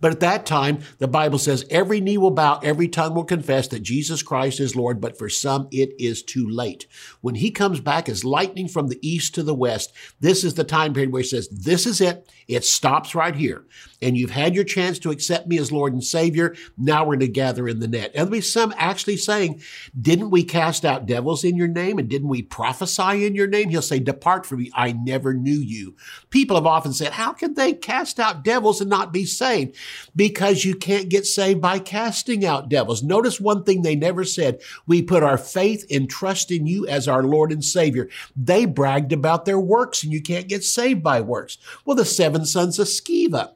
But 0.00 0.12
at 0.12 0.20
that 0.20 0.44
time, 0.44 0.80
the 0.98 1.08
Bible 1.08 1.38
says 1.38 1.64
every 1.70 2.00
knee 2.00 2.18
will 2.18 2.30
bow, 2.30 2.60
every 2.62 2.88
tongue 2.88 3.14
will 3.14 3.24
confess 3.24 3.68
that 3.68 3.82
Jesus 3.82 4.22
Christ 4.22 4.60
is 4.60 4.76
Lord, 4.76 5.00
but 5.00 5.18
for 5.18 5.28
some 5.28 5.68
it 5.70 5.94
is 5.98 6.22
too 6.22 6.46
late. 6.48 6.86
When 7.22 7.36
he 7.36 7.50
comes 7.50 7.80
back 7.80 8.08
as 8.08 8.24
lightning 8.24 8.68
from 8.68 8.88
the 8.88 8.98
east 9.00 9.34
to 9.36 9.42
the 9.42 9.54
west, 9.54 9.92
this 10.20 10.44
is 10.44 10.54
the 10.54 10.64
time 10.64 10.92
period 10.92 11.12
where 11.12 11.22
he 11.22 11.28
says, 11.28 11.48
this 11.48 11.86
is 11.86 12.00
it. 12.00 12.30
It 12.46 12.64
stops 12.64 13.14
right 13.14 13.34
here. 13.34 13.64
And 14.02 14.16
you've 14.16 14.30
had 14.30 14.54
your 14.54 14.64
chance 14.64 14.98
to 15.00 15.10
accept 15.10 15.46
me 15.46 15.58
as 15.58 15.72
Lord 15.72 15.92
and 15.92 16.04
Savior. 16.04 16.54
Now 16.76 17.02
we're 17.04 17.16
going 17.16 17.20
to 17.20 17.28
gather 17.28 17.68
in 17.68 17.80
the 17.80 17.88
net. 17.88 18.06
And 18.06 18.14
there'll 18.14 18.30
be 18.30 18.40
some 18.40 18.74
actually 18.76 19.16
saying, 19.16 19.62
didn't 20.00 20.30
we 20.30 20.44
cast 20.44 20.84
out 20.84 21.06
devils 21.06 21.44
in 21.44 21.56
your 21.56 21.68
name? 21.68 21.98
And 21.98 22.08
didn't 22.08 22.28
we 22.28 22.42
prophesy 22.42 23.26
in 23.26 23.34
your 23.34 23.46
name? 23.46 23.70
He'll 23.70 23.82
say, 23.82 23.98
depart 23.98 24.46
from 24.46 24.58
me. 24.58 24.70
I 24.74 24.92
never 24.92 25.34
knew 25.34 25.58
you. 25.58 25.96
People 26.30 26.56
have 26.56 26.66
often 26.66 26.92
said, 26.92 27.12
how 27.12 27.32
can 27.32 27.54
they 27.54 27.72
cast 27.72 28.20
out 28.20 28.44
devils 28.44 28.80
and 28.80 28.90
not 28.90 29.12
be 29.12 29.24
saved? 29.24 29.76
because 30.14 30.64
you 30.64 30.74
can't 30.74 31.08
get 31.08 31.26
saved 31.26 31.60
by 31.60 31.78
casting 31.78 32.44
out 32.44 32.68
devils. 32.68 33.02
Notice 33.02 33.40
one 33.40 33.64
thing 33.64 33.82
they 33.82 33.96
never 33.96 34.24
said. 34.24 34.60
We 34.86 35.02
put 35.02 35.22
our 35.22 35.38
faith 35.38 35.86
and 35.90 36.08
trust 36.08 36.50
in 36.50 36.66
you 36.66 36.86
as 36.86 37.08
our 37.08 37.22
Lord 37.22 37.52
and 37.52 37.64
Savior. 37.64 38.08
They 38.36 38.64
bragged 38.64 39.12
about 39.12 39.44
their 39.44 39.60
works 39.60 40.02
and 40.02 40.12
you 40.12 40.22
can't 40.22 40.48
get 40.48 40.64
saved 40.64 41.02
by 41.02 41.20
works. 41.20 41.58
Well, 41.84 41.96
the 41.96 42.04
seven 42.04 42.44
sons 42.46 42.78
of 42.78 42.88
Sceva 42.88 43.52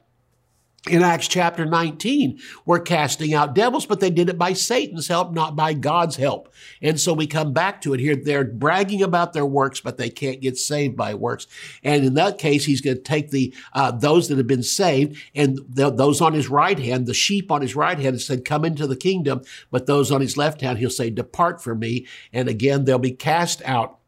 in 0.89 1.03
Acts 1.03 1.27
chapter 1.27 1.63
19 1.63 2.39
were 2.65 2.79
casting 2.79 3.35
out 3.35 3.53
devils, 3.53 3.85
but 3.85 3.99
they 3.99 4.09
did 4.09 4.29
it 4.29 4.37
by 4.39 4.53
Satan's 4.53 5.07
help, 5.07 5.31
not 5.31 5.55
by 5.55 5.73
God's 5.73 6.15
help. 6.15 6.51
And 6.81 6.99
so 6.99 7.13
we 7.13 7.27
come 7.27 7.53
back 7.53 7.81
to 7.81 7.93
it 7.93 7.99
here. 7.99 8.15
They're 8.15 8.43
bragging 8.43 9.03
about 9.03 9.33
their 9.33 9.45
works, 9.45 9.79
but 9.79 9.97
they 9.97 10.09
can't 10.09 10.41
get 10.41 10.57
saved 10.57 10.97
by 10.97 11.13
works. 11.13 11.45
And 11.83 12.03
in 12.03 12.15
that 12.15 12.39
case, 12.39 12.65
he's 12.65 12.81
going 12.81 12.97
to 12.97 13.03
take 13.03 13.29
the, 13.29 13.53
uh, 13.73 13.91
those 13.91 14.27
that 14.29 14.39
have 14.39 14.47
been 14.47 14.63
saved 14.63 15.21
and 15.35 15.59
those 15.69 16.19
on 16.19 16.33
his 16.33 16.49
right 16.49 16.79
hand, 16.79 17.05
the 17.05 17.13
sheep 17.13 17.51
on 17.51 17.61
his 17.61 17.75
right 17.75 17.99
hand 17.99 18.19
said, 18.19 18.43
come 18.43 18.65
into 18.65 18.87
the 18.87 18.95
kingdom. 18.95 19.43
But 19.69 19.85
those 19.85 20.11
on 20.11 20.21
his 20.21 20.35
left 20.35 20.61
hand, 20.61 20.79
he'll 20.79 20.89
say, 20.89 21.11
depart 21.11 21.61
from 21.61 21.77
me. 21.77 22.07
And 22.33 22.49
again, 22.49 22.85
they'll 22.85 22.97
be 22.97 23.11
cast 23.11 23.61
out 23.65 24.00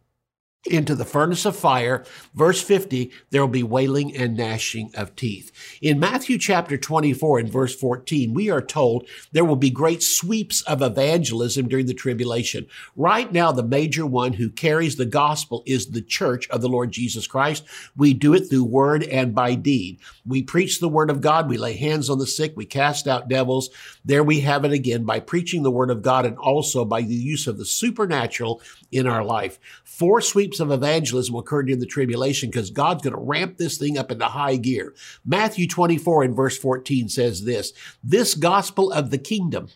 into 0.65 0.95
the 0.95 1.05
furnace 1.05 1.45
of 1.45 1.55
fire. 1.55 2.05
Verse 2.33 2.61
50, 2.61 3.11
there 3.31 3.41
will 3.41 3.49
be 3.49 3.63
wailing 3.63 4.15
and 4.15 4.37
gnashing 4.37 4.91
of 4.95 5.15
teeth. 5.15 5.51
In 5.81 5.99
Matthew 5.99 6.37
chapter 6.37 6.77
24 6.77 7.39
and 7.39 7.49
verse 7.49 7.75
14, 7.75 8.33
we 8.33 8.49
are 8.49 8.61
told 8.61 9.07
there 9.31 9.43
will 9.43 9.57
be 9.57 9.69
great 9.69 10.01
sweeps 10.01 10.61
of 10.61 10.81
evangelism 10.81 11.67
during 11.67 11.85
the 11.85 11.93
tribulation. 11.93 12.65
Right 12.95 13.31
now, 13.31 13.51
the 13.51 13.63
major 13.63 14.05
one 14.05 14.33
who 14.33 14.49
carries 14.49 14.95
the 14.95 15.05
gospel 15.05 15.63
is 15.65 15.87
the 15.87 16.01
church 16.01 16.49
of 16.49 16.61
the 16.61 16.69
Lord 16.69 16.91
Jesus 16.91 17.27
Christ. 17.27 17.65
We 17.97 18.13
do 18.13 18.33
it 18.33 18.49
through 18.49 18.63
word 18.63 19.03
and 19.03 19.35
by 19.35 19.55
deed. 19.55 19.99
We 20.25 20.43
preach 20.43 20.79
the 20.79 20.89
word 20.89 21.09
of 21.09 21.21
God. 21.21 21.49
We 21.49 21.57
lay 21.57 21.75
hands 21.75 22.09
on 22.09 22.19
the 22.19 22.27
sick. 22.27 22.53
We 22.55 22.65
cast 22.65 23.07
out 23.07 23.27
devils. 23.27 23.69
There 24.05 24.23
we 24.23 24.39
have 24.41 24.63
it 24.63 24.71
again 24.71 25.03
by 25.03 25.19
preaching 25.19 25.63
the 25.63 25.71
word 25.71 25.89
of 25.89 26.01
God 26.01 26.25
and 26.25 26.37
also 26.37 26.85
by 26.85 27.01
the 27.01 27.13
use 27.13 27.47
of 27.47 27.57
the 27.57 27.65
supernatural 27.65 28.61
in 28.91 29.07
our 29.07 29.23
life. 29.23 29.59
Four 29.83 30.21
sweeps 30.21 30.52
of 30.59 30.71
evangelism 30.71 31.35
occurred 31.35 31.69
in 31.69 31.79
the 31.79 31.85
tribulation 31.85 32.49
because 32.49 32.69
God's 32.69 33.03
going 33.03 33.15
to 33.15 33.21
ramp 33.21 33.57
this 33.57 33.77
thing 33.77 33.97
up 33.97 34.11
into 34.11 34.25
high 34.25 34.57
gear. 34.57 34.93
Matthew 35.25 35.67
24 35.67 36.23
and 36.23 36.35
verse 36.35 36.57
14 36.57 37.09
says 37.09 37.45
this, 37.45 37.73
this 38.03 38.35
gospel 38.35 38.91
of 38.91 39.09
the 39.09 39.17
kingdom 39.17 39.69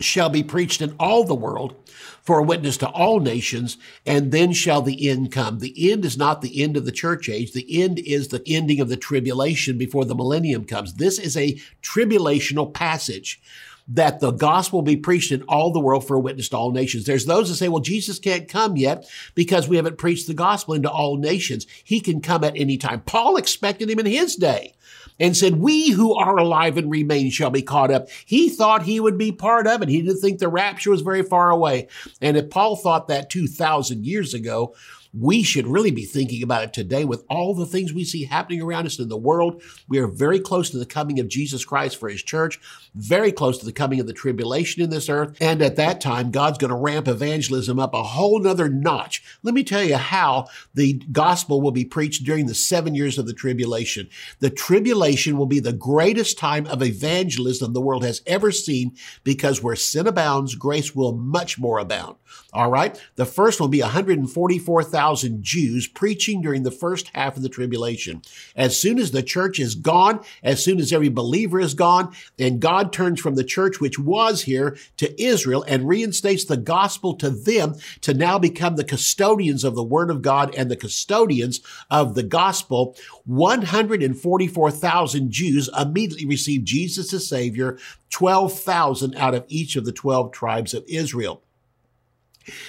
shall 0.00 0.30
be 0.30 0.44
preached 0.44 0.80
in 0.80 0.94
all 0.98 1.24
the 1.24 1.34
world 1.34 1.74
for 2.22 2.38
a 2.38 2.42
witness 2.42 2.76
to 2.76 2.88
all 2.90 3.18
nations, 3.20 3.78
and 4.06 4.30
then 4.30 4.52
shall 4.52 4.80
the 4.80 5.08
end 5.08 5.32
come. 5.32 5.58
The 5.58 5.90
end 5.90 6.04
is 6.04 6.16
not 6.16 6.40
the 6.40 6.62
end 6.62 6.76
of 6.76 6.84
the 6.84 6.92
church 6.92 7.28
age. 7.28 7.52
The 7.52 7.82
end 7.82 7.98
is 7.98 8.28
the 8.28 8.42
ending 8.46 8.80
of 8.80 8.88
the 8.88 8.96
tribulation 8.96 9.76
before 9.76 10.04
the 10.04 10.14
millennium 10.14 10.64
comes. 10.64 10.94
This 10.94 11.18
is 11.18 11.36
a 11.36 11.60
tribulational 11.82 12.72
passage 12.72 13.40
that 13.88 14.20
the 14.20 14.30
gospel 14.30 14.82
be 14.82 14.96
preached 14.96 15.32
in 15.32 15.42
all 15.42 15.72
the 15.72 15.80
world 15.80 16.06
for 16.06 16.16
a 16.16 16.20
witness 16.20 16.50
to 16.50 16.56
all 16.56 16.72
nations. 16.72 17.04
There's 17.04 17.26
those 17.26 17.48
that 17.48 17.56
say, 17.56 17.68
well, 17.68 17.80
Jesus 17.80 18.18
can't 18.18 18.48
come 18.48 18.76
yet 18.76 19.08
because 19.34 19.66
we 19.66 19.76
haven't 19.76 19.98
preached 19.98 20.26
the 20.26 20.34
gospel 20.34 20.74
into 20.74 20.90
all 20.90 21.16
nations. 21.16 21.66
He 21.84 22.00
can 22.00 22.20
come 22.20 22.44
at 22.44 22.56
any 22.56 22.76
time. 22.76 23.00
Paul 23.00 23.36
expected 23.36 23.88
him 23.88 23.98
in 23.98 24.06
his 24.06 24.36
day 24.36 24.74
and 25.18 25.36
said, 25.36 25.56
we 25.56 25.90
who 25.90 26.14
are 26.14 26.36
alive 26.36 26.76
and 26.76 26.90
remain 26.90 27.30
shall 27.30 27.50
be 27.50 27.62
caught 27.62 27.90
up. 27.90 28.08
He 28.26 28.50
thought 28.50 28.82
he 28.82 29.00
would 29.00 29.16
be 29.18 29.32
part 29.32 29.66
of 29.66 29.82
it. 29.82 29.88
He 29.88 30.02
didn't 30.02 30.20
think 30.20 30.38
the 30.38 30.48
rapture 30.48 30.90
was 30.90 31.00
very 31.00 31.22
far 31.22 31.50
away. 31.50 31.88
And 32.20 32.36
if 32.36 32.50
Paul 32.50 32.76
thought 32.76 33.08
that 33.08 33.30
2,000 33.30 34.04
years 34.06 34.34
ago, 34.34 34.74
we 35.12 35.42
should 35.42 35.66
really 35.66 35.90
be 35.90 36.04
thinking 36.04 36.42
about 36.42 36.64
it 36.64 36.72
today 36.72 37.04
with 37.04 37.24
all 37.28 37.54
the 37.54 37.66
things 37.66 37.92
we 37.92 38.04
see 38.04 38.24
happening 38.24 38.60
around 38.60 38.86
us 38.86 38.98
in 38.98 39.08
the 39.08 39.16
world. 39.16 39.62
We 39.88 39.98
are 39.98 40.06
very 40.06 40.40
close 40.40 40.70
to 40.70 40.78
the 40.78 40.86
coming 40.86 41.18
of 41.20 41.28
Jesus 41.28 41.64
Christ 41.64 41.96
for 41.96 42.08
his 42.08 42.22
church, 42.22 42.60
very 42.94 43.32
close 43.32 43.58
to 43.58 43.66
the 43.66 43.72
coming 43.72 44.00
of 44.00 44.06
the 44.06 44.12
tribulation 44.12 44.82
in 44.82 44.90
this 44.90 45.08
earth. 45.08 45.36
And 45.40 45.62
at 45.62 45.76
that 45.76 46.00
time, 46.00 46.30
God's 46.30 46.58
going 46.58 46.70
to 46.70 46.76
ramp 46.76 47.08
evangelism 47.08 47.78
up 47.78 47.94
a 47.94 48.02
whole 48.02 48.38
nother 48.38 48.68
notch. 48.68 49.22
Let 49.42 49.54
me 49.54 49.64
tell 49.64 49.82
you 49.82 49.96
how 49.96 50.46
the 50.74 50.94
gospel 51.12 51.60
will 51.60 51.72
be 51.72 51.84
preached 51.84 52.24
during 52.24 52.46
the 52.46 52.54
seven 52.54 52.94
years 52.94 53.18
of 53.18 53.26
the 53.26 53.34
tribulation. 53.34 54.08
The 54.40 54.50
tribulation 54.50 55.36
will 55.36 55.46
be 55.46 55.60
the 55.60 55.72
greatest 55.72 56.38
time 56.38 56.66
of 56.66 56.82
evangelism 56.82 57.72
the 57.72 57.80
world 57.80 58.04
has 58.04 58.22
ever 58.26 58.52
seen 58.52 58.96
because 59.24 59.62
where 59.62 59.76
sin 59.76 60.06
abounds, 60.06 60.54
grace 60.54 60.94
will 60.94 61.12
much 61.12 61.58
more 61.58 61.78
abound. 61.78 62.16
All 62.54 62.70
right. 62.70 62.98
The 63.16 63.26
first 63.26 63.60
will 63.60 63.68
be 63.68 63.82
144,000 63.82 65.42
Jews 65.42 65.86
preaching 65.86 66.40
during 66.40 66.62
the 66.62 66.70
first 66.70 67.10
half 67.14 67.36
of 67.36 67.42
the 67.42 67.50
tribulation. 67.50 68.22
As 68.56 68.80
soon 68.80 68.98
as 68.98 69.10
the 69.10 69.22
church 69.22 69.60
is 69.60 69.74
gone, 69.74 70.24
as 70.42 70.64
soon 70.64 70.78
as 70.78 70.90
every 70.90 71.10
believer 71.10 71.60
is 71.60 71.74
gone, 71.74 72.14
and 72.38 72.58
God 72.58 72.90
turns 72.90 73.20
from 73.20 73.34
the 73.34 73.44
church 73.44 73.80
which 73.80 73.98
was 73.98 74.44
here 74.44 74.78
to 74.96 75.22
Israel 75.22 75.62
and 75.68 75.86
reinstates 75.86 76.46
the 76.46 76.56
gospel 76.56 77.14
to 77.16 77.28
them 77.28 77.74
to 78.00 78.14
now 78.14 78.38
become 78.38 78.76
the 78.76 78.84
custodians 78.84 79.62
of 79.62 79.74
the 79.74 79.84
word 79.84 80.10
of 80.10 80.22
God 80.22 80.54
and 80.54 80.70
the 80.70 80.76
custodians 80.76 81.60
of 81.90 82.14
the 82.14 82.22
gospel, 82.22 82.96
144,000 83.26 85.30
Jews 85.30 85.68
immediately 85.78 86.24
receive 86.24 86.64
Jesus 86.64 87.12
as 87.12 87.28
Savior, 87.28 87.76
12,000 88.08 89.16
out 89.16 89.34
of 89.34 89.44
each 89.48 89.76
of 89.76 89.84
the 89.84 89.92
12 89.92 90.32
tribes 90.32 90.72
of 90.72 90.82
Israel. 90.88 91.42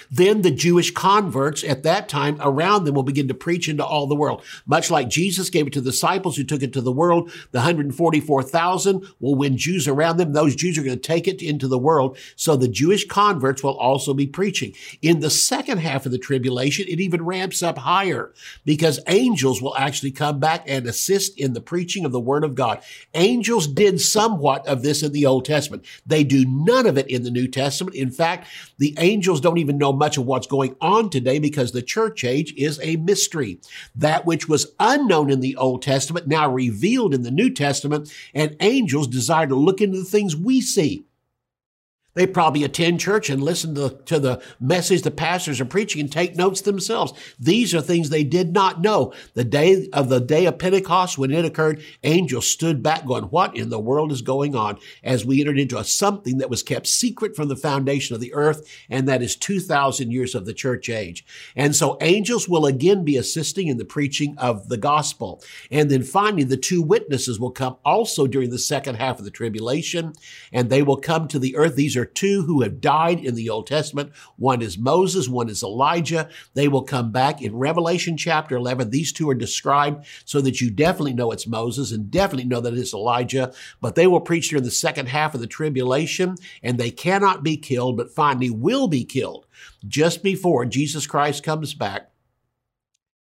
Then 0.10 0.42
the 0.42 0.52
Jewish 0.52 0.92
converts 0.92 1.63
at 1.63 1.84
that 1.84 2.10
time 2.10 2.38
around 2.42 2.84
them 2.84 2.96
will 2.96 3.04
begin 3.04 3.28
to 3.28 3.34
preach 3.34 3.70
into 3.70 3.86
all 3.86 4.08
the 4.08 4.15
world. 4.15 4.44
Much 4.65 4.89
like 4.89 5.10
Jesus 5.10 5.50
gave 5.50 5.68
it 5.68 5.74
to 5.74 5.82
the 5.82 5.92
disciples 5.92 6.38
who 6.38 6.44
took 6.44 6.63
it 6.63 6.74
to 6.74 6.82
the 6.82 6.92
world, 6.92 7.32
the 7.52 7.60
144,000 7.60 9.06
will 9.20 9.36
win 9.36 9.58
Jews 9.58 9.88
around 9.88 10.18
them. 10.18 10.34
Those 10.34 10.56
Jews 10.56 10.78
are 10.78 10.84
going 10.84 10.98
to 10.98 11.02
take 11.02 11.28
it 11.28 11.42
into 11.42 11.68
the 11.68 11.78
world. 11.78 12.18
So 12.36 12.56
the 12.56 12.68
Jewish 12.68 13.06
converts 13.06 13.63
will 13.63 13.78
also 13.78 14.13
be 14.13 14.28
preaching. 14.28 14.74
In 15.02 15.20
the 15.20 15.30
second 15.30 15.80
half 15.80 16.06
of 16.06 16.12
the 16.12 16.18
tribulation, 16.18 16.86
it 16.88 17.00
even 17.00 17.26
ramps 17.26 17.62
up 17.62 17.78
higher 17.78 18.34
because 18.65 19.00
angels 19.08 19.62
will 19.62 19.76
actually 19.76 20.12
come 20.12 20.39
back 20.39 20.63
and 20.68 20.86
assist 20.86 21.38
in 21.38 21.54
the 21.54 21.62
preaching 21.62 22.06
of 22.06 22.12
the 22.12 22.20
word 22.20 22.44
of 22.44 22.56
God. 22.56 22.82
Angels 23.13 23.68
did 23.68 24.00
somewhat 24.00 24.65
of 24.68 24.82
this 24.82 25.04
in 25.04 25.12
the 25.12 25.26
Old 25.26 25.46
Testament. 25.46 25.86
They 26.06 26.24
do 26.24 26.46
none 26.46 26.86
of 26.86 26.98
it 26.98 27.08
in 27.08 27.24
the 27.24 27.32
New 27.32 27.48
Testament. 27.48 27.96
In 27.96 28.12
fact, 28.12 28.48
the 28.80 28.96
angels 28.98 29.39
don't 29.39 29.60
even 29.60 29.78
know 29.78 29.94
much 29.94 30.18
of 30.18 30.26
what's 30.26 30.48
going 30.48 30.76
on 30.82 31.10
today 31.10 31.38
because 31.38 31.72
the 31.72 31.82
church 31.82 32.24
age 32.24 32.54
is 32.58 32.80
a 32.82 32.96
mystery. 32.96 33.60
That 33.96 34.26
which 34.26 34.50
was 34.50 34.74
unknown 34.80 35.30
in 35.30 35.42
the 35.42 35.56
Old 35.56 35.82
Testament 35.82 36.28
now 36.28 36.52
revealed 36.52 37.13
in 37.13 37.22
the 37.22 37.32
New 37.32 37.54
Testament, 37.54 38.12
and 38.34 38.56
angels 38.60 39.08
desire 39.08 39.48
to 39.48 39.56
look 39.56 39.82
into 39.82 40.00
the 40.00 40.06
things 40.06 40.36
we 40.36 40.62
see. 40.62 41.06
They 42.19 42.27
probably 42.27 42.65
attend 42.65 42.99
church 42.99 43.29
and 43.29 43.41
listen 43.41 43.75
to, 43.75 43.91
to 44.08 44.19
the 44.19 44.43
message 44.60 45.03
the 45.03 45.10
pastors 45.10 45.62
are 45.62 45.65
preaching 45.65 46.01
and 46.01 46.12
take 46.12 46.36
notes 46.36 46.60
themselves. 46.60 47.13
These 47.39 47.73
are 47.73 47.79
things 47.79 48.10
they 48.10 48.25
did 48.25 48.51
not 48.51 48.82
know. 48.82 49.13
The 49.36 49.45
day 49.45 49.88
of 49.93 50.10
the 50.10 50.19
day 50.19 50.45
of 50.45 50.60
Pentecost, 50.60 51.17
when 51.17 51.32
it 51.32 51.45
occurred, 51.45 51.82
angels 52.03 52.49
stood 52.49 52.84
back 52.84 53.05
going, 53.05 53.23
what 53.23 53.55
in 53.55 53.69
the 53.69 53.79
world 53.79 54.12
is 54.12 54.21
going 54.21 54.53
on? 54.53 54.79
As 55.01 55.23
we 55.23 55.39
entered 55.39 55.58
into 55.58 55.77
a 55.77 55.86
something 55.86 56.39
that 56.39 56.49
was 56.49 56.62
kept 56.62 56.88
secret 56.88 57.38
from 57.38 57.47
the 57.47 57.55
foundation 57.55 58.15
of 58.15 58.19
the 58.19 58.34
earth, 58.34 58.69
and 58.89 59.08
that 59.08 59.21
is 59.21 59.38
2,000 59.38 60.12
years 60.12 60.36
of 60.36 60.45
the 60.45 60.53
church 60.53 60.89
age. 60.89 61.25
And 61.55 61.73
so 61.73 61.97
angels 62.01 62.49
will 62.49 62.65
again 62.65 63.05
be 63.05 63.15
assisting 63.15 63.69
in 63.69 63.77
the 63.77 63.86
preaching 63.86 64.38
of 64.38 64.67
the 64.67 64.75
gospel. 64.75 65.41
And 65.71 65.89
then 65.89 66.03
finally, 66.03 66.43
the 66.43 66.58
two 66.58 66.82
witnesses 66.82 67.39
will 67.39 67.51
come 67.51 67.77
also 67.86 68.27
during 68.27 68.49
the 68.49 68.60
second 68.60 68.95
half 68.95 69.19
of 69.19 69.23
the 69.23 69.32
tribulation, 69.32 70.12
and 70.51 70.69
they 70.69 70.82
will 70.82 70.97
come 70.97 71.29
to 71.29 71.39
the 71.39 71.55
earth. 71.55 71.77
These 71.77 71.95
are 71.95 72.09
two 72.15 72.43
who 72.43 72.62
have 72.62 72.82
died 72.82 73.19
in 73.19 73.36
the 73.36 73.50
Old 73.50 73.67
Testament. 73.67 74.12
One 74.38 74.62
is 74.62 74.78
Moses, 74.78 75.28
one 75.28 75.50
is 75.50 75.63
Elijah. 75.63 76.30
They 76.54 76.67
will 76.67 76.84
come 76.84 77.12
back 77.12 77.41
in 77.41 77.56
Revelation 77.56 78.17
chapter 78.17 78.56
11. 78.56 78.89
These 78.89 79.13
two 79.13 79.30
are 79.30 79.36
described 79.36 80.06
so 80.26 80.41
that 80.41 80.62
you 80.62 80.69
definitely 80.69 81.13
know 81.13 81.32
it's 81.32 81.48
Moses 81.48 81.91
and 81.91 82.12
definitely 82.12 82.48
know 82.48 82.62
that 82.62 82.74
it's 82.74 82.93
Elijah. 82.93 83.54
But 83.82 83.95
they 83.95 84.08
will 84.08 84.22
preach 84.22 84.50
during 84.50 84.63
the 84.63 84.72
second 84.72 85.08
half 85.08 85.34
of 85.34 85.41
the 85.41 85.48
tribulation 85.48 86.36
and 86.63 86.78
they 86.78 86.91
cannot 86.91 87.43
be 87.43 87.58
killed, 87.58 87.98
but 87.98 88.13
finally 88.13 88.50
will 88.50 88.88
be 88.88 89.04
killed 89.04 89.45
just 89.88 90.24
before 90.24 90.65
Jesus 90.65 91.08
Christ 91.08 91.43
comes 91.43 91.74
back 91.74 92.09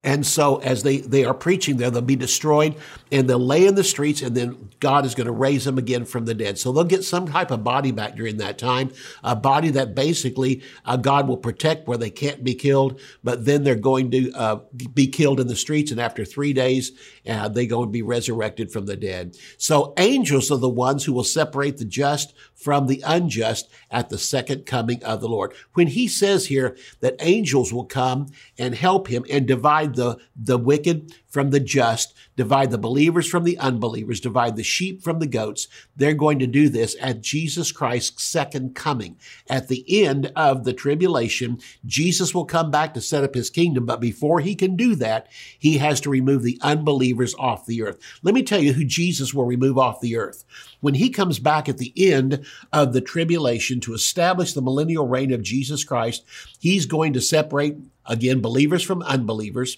and 0.04 0.26
so 0.26 0.58
as 0.58 0.82
they, 0.82 0.98
they 0.98 1.26
are 1.26 1.34
preaching 1.34 1.78
there, 1.78 1.92
they'll 1.92 2.02
be 2.02 2.16
destroyed 2.16 2.76
and 3.12 3.30
they'll 3.30 3.38
lay 3.38 3.68
in 3.68 3.76
the 3.76 3.84
streets 3.84 4.24
and 4.24 4.36
then 4.36 4.72
God 4.80 5.06
is 5.06 5.14
going 5.14 5.28
to 5.28 5.32
raise 5.32 5.64
them 5.64 5.78
again 5.78 6.06
from 6.06 6.26
the 6.26 6.34
dead. 6.34 6.58
So 6.58 6.72
they'll 6.72 6.84
get 6.86 7.04
some 7.04 7.28
type 7.28 7.52
of 7.52 7.64
body 7.64 7.92
back 7.92 8.16
during 8.16 8.38
that 8.38 8.58
time, 8.58 8.92
a 9.24 9.36
body 9.36 9.70
that 9.72 9.94
basically 9.94 10.64
uh, 10.86 10.98
God 10.98 11.28
will 11.28 11.38
protect 11.38 11.88
where 11.88 12.00
they 12.00 12.10
can't 12.10 12.44
be 12.44 12.56
killed, 12.56 13.00
but 13.24 13.46
then 13.46 13.64
they're 13.64 13.76
going 13.76 14.10
to 14.10 14.32
uh, 14.32 14.60
be 14.96 15.06
killed 15.06 15.40
in 15.40 15.48
the 15.48 15.56
streets. 15.56 15.92
And 15.92 16.02
after 16.02 16.26
three 16.26 16.54
days, 16.54 16.94
uh, 17.30 17.50
they're 17.50 17.68
going 17.68 17.90
to 17.90 17.94
be 17.94 18.02
resurrected 18.02 18.72
from 18.72 18.88
the 18.88 18.98
dead. 18.98 19.38
So 19.58 19.94
angels 19.98 20.50
are 20.50 20.58
the 20.58 20.68
ones 20.68 21.06
who 21.06 21.14
will 21.14 21.24
separate 21.24 21.78
the 21.78 21.86
just 21.86 22.34
from 22.62 22.88
the 22.88 23.04
unjust 23.06 23.70
at 23.90 24.10
the 24.10 24.18
second 24.18 24.66
coming 24.66 25.04
of 25.04 25.22
the 25.22 25.28
Lord. 25.28 25.54
When 25.74 25.88
he 25.88 26.08
says 26.08 26.46
here 26.48 26.78
that 27.00 27.16
angels 27.20 27.74
will 27.74 27.86
come 27.86 28.28
and 28.58 28.76
help 28.76 29.08
him 29.08 29.26
and 29.30 29.48
divide 29.48 29.96
the, 29.96 30.18
the 30.36 30.58
wicked 30.58 31.14
from 31.32 31.50
the 31.50 31.60
just, 31.60 32.14
divide 32.36 32.70
the 32.70 32.78
believers 32.78 33.28
from 33.28 33.46
the 33.46 33.58
unbelievers, 33.58 34.20
divide 34.20 34.56
the 34.58 34.64
sheep 34.64 35.02
from 35.02 35.20
the 35.20 35.28
goats. 35.28 35.68
They're 35.96 36.14
going 36.14 36.40
to 36.40 36.48
do 36.48 36.70
this 36.70 36.96
at 37.02 37.22
Jesus 37.22 37.72
Christ's 37.72 38.24
second 38.24 38.76
coming. 38.76 39.18
At 39.50 39.70
the 39.70 40.04
end 40.04 40.32
of 40.36 40.66
the 40.66 40.74
tribulation, 40.74 41.60
Jesus 41.86 42.36
will 42.36 42.46
come 42.46 42.70
back 42.70 42.94
to 42.94 43.02
set 43.02 43.24
up 43.24 43.34
his 43.34 43.50
kingdom, 43.50 43.86
but 43.86 44.02
before 44.02 44.42
he 44.42 44.56
can 44.56 44.76
do 44.76 44.94
that, 44.96 45.28
he 45.58 45.78
has 45.78 46.02
to 46.02 46.10
remove 46.10 46.44
the 46.44 46.60
unbelievers 46.62 47.34
off 47.40 47.66
the 47.66 47.82
earth. 47.82 47.98
Let 48.22 48.36
me 48.36 48.44
tell 48.44 48.60
you 48.60 48.74
who 48.74 48.84
Jesus 48.84 49.34
will 49.34 49.46
remove 49.46 49.78
off 49.78 50.02
the 50.02 50.18
earth. 50.18 50.44
When 50.82 50.96
he 50.96 51.10
comes 51.10 51.40
back 51.40 51.70
at 51.70 51.78
the 51.78 51.94
end 51.96 52.46
of 52.74 52.92
the 52.92 53.02
tribulation 53.02 53.80
to 53.82 53.94
establish 53.94 54.54
the 54.54 54.62
millennial 54.62 55.08
reign 55.08 55.32
of 55.32 55.44
Jesus 55.44 55.84
Christ, 55.84 56.26
he's 56.60 56.86
going 56.86 57.14
to 57.14 57.22
separate 57.22 57.78
again 58.06 58.42
believers 58.42 58.84
from 58.84 59.02
unbelievers. 59.04 59.78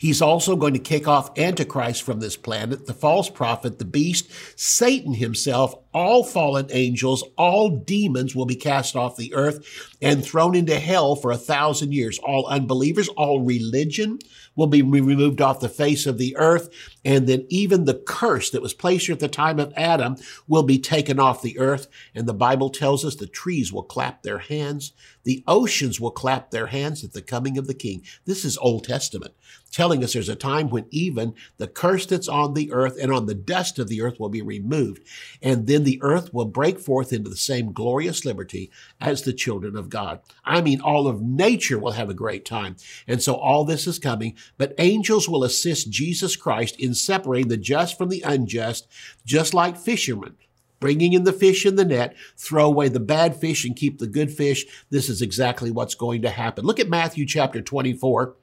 He's 0.00 0.22
also 0.22 0.56
going 0.56 0.72
to 0.72 0.78
kick 0.78 1.06
off 1.06 1.38
Antichrist 1.38 2.04
from 2.04 2.20
this 2.20 2.34
planet, 2.34 2.86
the 2.86 2.94
false 2.94 3.28
prophet, 3.28 3.78
the 3.78 3.84
beast, 3.84 4.30
Satan 4.58 5.12
himself, 5.12 5.74
all 5.92 6.24
fallen 6.24 6.68
angels, 6.70 7.22
all 7.36 7.68
demons 7.68 8.34
will 8.34 8.46
be 8.46 8.54
cast 8.54 8.96
off 8.96 9.18
the 9.18 9.34
earth 9.34 9.92
and 10.00 10.24
thrown 10.24 10.54
into 10.54 10.78
hell 10.78 11.16
for 11.16 11.30
a 11.30 11.36
thousand 11.36 11.92
years. 11.92 12.18
All 12.20 12.46
unbelievers, 12.46 13.08
all 13.08 13.42
religion 13.42 14.20
will 14.56 14.68
be 14.68 14.82
removed 14.82 15.40
off 15.40 15.60
the 15.60 15.68
face 15.68 16.06
of 16.06 16.16
the 16.16 16.36
earth. 16.36 16.70
And 17.04 17.26
then 17.26 17.46
even 17.48 17.84
the 17.84 17.94
curse 17.94 18.50
that 18.50 18.62
was 18.62 18.74
placed 18.74 19.10
at 19.10 19.20
the 19.20 19.28
time 19.28 19.58
of 19.58 19.72
Adam 19.76 20.16
will 20.46 20.62
be 20.62 20.78
taken 20.78 21.18
off 21.18 21.42
the 21.42 21.58
earth. 21.58 21.88
And 22.14 22.26
the 22.26 22.34
Bible 22.34 22.70
tells 22.70 23.04
us 23.04 23.16
the 23.16 23.26
trees 23.26 23.72
will 23.72 23.82
clap 23.82 24.22
their 24.22 24.38
hands. 24.38 24.92
The 25.24 25.42
oceans 25.46 26.00
will 26.00 26.10
clap 26.10 26.50
their 26.50 26.66
hands 26.66 27.04
at 27.04 27.12
the 27.12 27.22
coming 27.22 27.58
of 27.58 27.66
the 27.66 27.74
king. 27.74 28.02
This 28.24 28.44
is 28.44 28.56
Old 28.58 28.84
Testament, 28.84 29.34
telling 29.70 30.02
us 30.02 30.12
there's 30.12 30.28
a 30.28 30.36
time 30.36 30.68
when 30.68 30.86
even 30.90 31.34
the 31.56 31.68
curse 31.68 32.06
that's 32.06 32.28
on 32.28 32.54
the 32.54 32.72
earth 32.72 32.96
and 33.00 33.12
on 33.12 33.26
the 33.26 33.34
dust 33.34 33.78
of 33.78 33.88
the 33.88 34.02
earth 34.02 34.18
will 34.18 34.28
be 34.28 34.42
removed. 34.42 35.02
And 35.42 35.66
then 35.66 35.84
the 35.84 35.98
earth 36.02 36.32
will 36.34 36.46
break 36.46 36.78
forth 36.78 37.12
into 37.12 37.30
the 37.30 37.36
same 37.36 37.72
glorious 37.72 38.24
liberty 38.24 38.70
as 39.00 39.22
the 39.22 39.32
children 39.32 39.76
of 39.76 39.88
God. 39.88 40.20
I 40.44 40.60
mean, 40.60 40.80
all 40.80 41.06
of 41.06 41.22
nature 41.22 41.78
will 41.78 41.92
have 41.92 42.10
a 42.10 42.14
great 42.14 42.44
time. 42.44 42.76
And 43.06 43.22
so 43.22 43.34
all 43.34 43.64
this 43.64 43.86
is 43.86 43.98
coming, 43.98 44.36
but 44.58 44.74
angels 44.78 45.28
will 45.28 45.44
assist 45.44 45.90
Jesus 45.90 46.36
Christ 46.36 46.78
in 46.78 46.94
separating 46.94 47.48
the 47.48 47.56
just 47.56 47.96
from 47.96 48.08
the 48.08 48.22
unjust, 48.22 48.88
just 49.24 49.54
like 49.54 49.76
fishermen 49.76 50.36
bringing 50.80 51.12
in 51.12 51.24
the 51.24 51.32
fish 51.32 51.66
in 51.66 51.76
the 51.76 51.84
net, 51.84 52.16
throw 52.36 52.64
away 52.64 52.88
the 52.88 52.98
bad 52.98 53.36
fish 53.36 53.64
and 53.64 53.76
keep 53.76 53.98
the 53.98 54.06
good 54.06 54.32
fish. 54.32 54.64
This 54.88 55.08
is 55.08 55.22
exactly 55.22 55.70
what's 55.70 55.94
going 55.94 56.22
to 56.22 56.30
happen. 56.30 56.64
Look 56.64 56.80
at 56.80 56.88
Matthew 56.88 57.26
chapter 57.26 57.60
24 57.60 58.34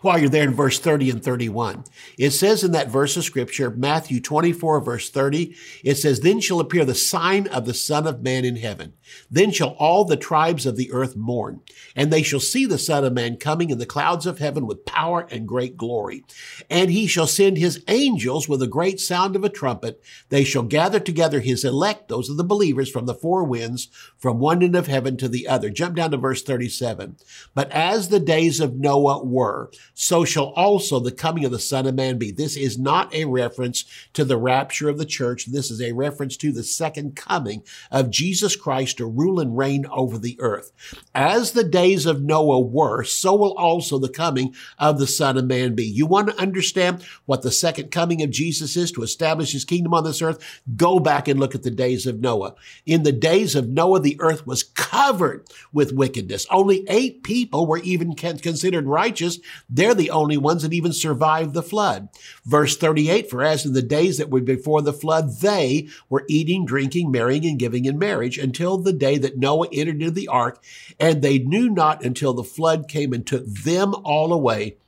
while 0.00 0.18
you're 0.18 0.28
there 0.28 0.44
in 0.44 0.54
verse 0.54 0.78
30 0.78 1.10
and 1.10 1.24
31. 1.24 1.84
It 2.18 2.30
says 2.30 2.62
in 2.62 2.72
that 2.72 2.88
verse 2.88 3.16
of 3.16 3.24
scripture, 3.24 3.70
Matthew 3.70 4.20
24, 4.20 4.80
verse 4.80 5.10
30, 5.10 5.56
it 5.82 5.96
says, 5.96 6.20
Then 6.20 6.40
shall 6.40 6.60
appear 6.60 6.84
the 6.84 6.94
sign 6.94 7.46
of 7.48 7.66
the 7.66 7.74
Son 7.74 8.06
of 8.06 8.22
Man 8.22 8.44
in 8.44 8.56
heaven. 8.56 8.94
Then 9.30 9.50
shall 9.50 9.70
all 9.78 10.04
the 10.04 10.16
tribes 10.16 10.66
of 10.66 10.76
the 10.76 10.92
earth 10.92 11.16
mourn, 11.16 11.60
and 11.94 12.12
they 12.12 12.22
shall 12.22 12.40
see 12.40 12.66
the 12.66 12.78
Son 12.78 13.04
of 13.04 13.12
Man 13.12 13.36
coming 13.36 13.70
in 13.70 13.78
the 13.78 13.86
clouds 13.86 14.26
of 14.26 14.38
heaven 14.38 14.66
with 14.66 14.84
power 14.84 15.26
and 15.30 15.48
great 15.48 15.76
glory. 15.76 16.24
And 16.70 16.90
he 16.90 17.06
shall 17.06 17.26
send 17.26 17.58
his 17.58 17.82
angels 17.88 18.48
with 18.48 18.62
a 18.62 18.66
great 18.66 19.00
sound 19.00 19.36
of 19.36 19.44
a 19.44 19.48
trumpet. 19.48 20.02
They 20.28 20.44
shall 20.44 20.62
gather 20.62 21.00
together 21.00 21.40
his 21.40 21.64
elect, 21.64 22.08
those 22.08 22.30
are 22.30 22.34
the 22.34 22.44
believers, 22.44 22.90
from 22.90 23.06
the 23.06 23.14
four 23.14 23.44
winds, 23.44 23.88
from 24.16 24.38
one 24.38 24.62
end 24.62 24.76
of 24.76 24.86
heaven 24.86 25.16
to 25.18 25.28
the 25.28 25.48
other. 25.48 25.70
Jump 25.70 25.96
down 25.96 26.10
to 26.10 26.16
verse 26.16 26.42
37. 26.42 27.16
But 27.54 27.70
as 27.70 28.08
the 28.08 28.20
days 28.20 28.60
of 28.60 28.76
Noah 28.76 29.24
were, 29.24 29.70
so 29.94 30.24
shall 30.24 30.52
also 30.56 31.00
the 31.00 31.12
coming 31.12 31.44
of 31.44 31.50
the 31.50 31.58
Son 31.58 31.86
of 31.86 31.94
Man 31.94 32.18
be. 32.18 32.30
This 32.30 32.56
is 32.56 32.78
not 32.78 33.14
a 33.14 33.24
reference 33.24 33.84
to 34.12 34.24
the 34.24 34.36
rapture 34.36 34.88
of 34.88 34.98
the 34.98 35.04
church. 35.04 35.46
This 35.46 35.70
is 35.70 35.80
a 35.80 35.92
reference 35.92 36.36
to 36.38 36.52
the 36.52 36.62
second 36.62 37.16
coming 37.16 37.62
of 37.90 38.10
Jesus 38.10 38.56
Christ 38.56 38.95
to 38.96 39.06
rule 39.06 39.40
and 39.40 39.56
reign 39.56 39.86
over 39.90 40.18
the 40.18 40.36
earth. 40.40 40.72
As 41.14 41.52
the 41.52 41.64
days 41.64 42.06
of 42.06 42.22
Noah 42.22 42.60
were, 42.60 43.04
so 43.04 43.34
will 43.34 43.54
also 43.54 43.98
the 43.98 44.08
coming 44.08 44.54
of 44.78 44.98
the 44.98 45.06
Son 45.06 45.36
of 45.36 45.46
Man 45.46 45.74
be. 45.74 45.84
You 45.84 46.06
want 46.06 46.28
to 46.28 46.40
understand 46.40 47.04
what 47.26 47.42
the 47.42 47.50
second 47.50 47.90
coming 47.90 48.22
of 48.22 48.30
Jesus 48.30 48.76
is 48.76 48.92
to 48.92 49.02
establish 49.02 49.52
his 49.52 49.64
kingdom 49.64 49.94
on 49.94 50.04
this 50.04 50.22
earth? 50.22 50.62
Go 50.76 50.98
back 50.98 51.28
and 51.28 51.38
look 51.38 51.54
at 51.54 51.62
the 51.62 51.70
days 51.70 52.06
of 52.06 52.20
Noah. 52.20 52.54
In 52.84 53.02
the 53.02 53.12
days 53.12 53.54
of 53.54 53.68
Noah, 53.68 54.00
the 54.00 54.16
earth 54.20 54.46
was 54.46 54.62
covered 54.62 55.46
with 55.72 55.92
wickedness. 55.92 56.46
Only 56.50 56.84
eight 56.88 57.22
people 57.22 57.66
were 57.66 57.78
even 57.78 58.14
considered 58.14 58.86
righteous. 58.86 59.38
They're 59.68 59.94
the 59.94 60.10
only 60.10 60.36
ones 60.36 60.62
that 60.62 60.72
even 60.72 60.92
survived 60.92 61.54
the 61.54 61.62
flood. 61.62 62.08
Verse 62.44 62.76
38, 62.76 63.30
for 63.30 63.42
as 63.42 63.66
in 63.66 63.72
the 63.72 63.82
days 63.82 64.18
that 64.18 64.30
were 64.30 64.40
before 64.40 64.82
the 64.82 64.92
flood, 64.92 65.40
they 65.40 65.88
were 66.08 66.24
eating, 66.28 66.64
drinking, 66.64 67.10
marrying, 67.10 67.44
and 67.46 67.58
giving 67.58 67.84
in 67.84 67.98
marriage 67.98 68.38
until 68.38 68.78
the 68.86 68.92
day 68.92 69.18
that 69.18 69.36
Noah 69.36 69.68
entered 69.72 70.00
into 70.00 70.10
the 70.10 70.28
ark, 70.28 70.62
and 70.98 71.20
they 71.20 71.38
knew 71.38 71.68
not 71.68 72.04
until 72.04 72.32
the 72.32 72.42
flood 72.42 72.88
came 72.88 73.12
and 73.12 73.26
took 73.26 73.44
them 73.46 73.94
all 74.04 74.32
away 74.32 74.78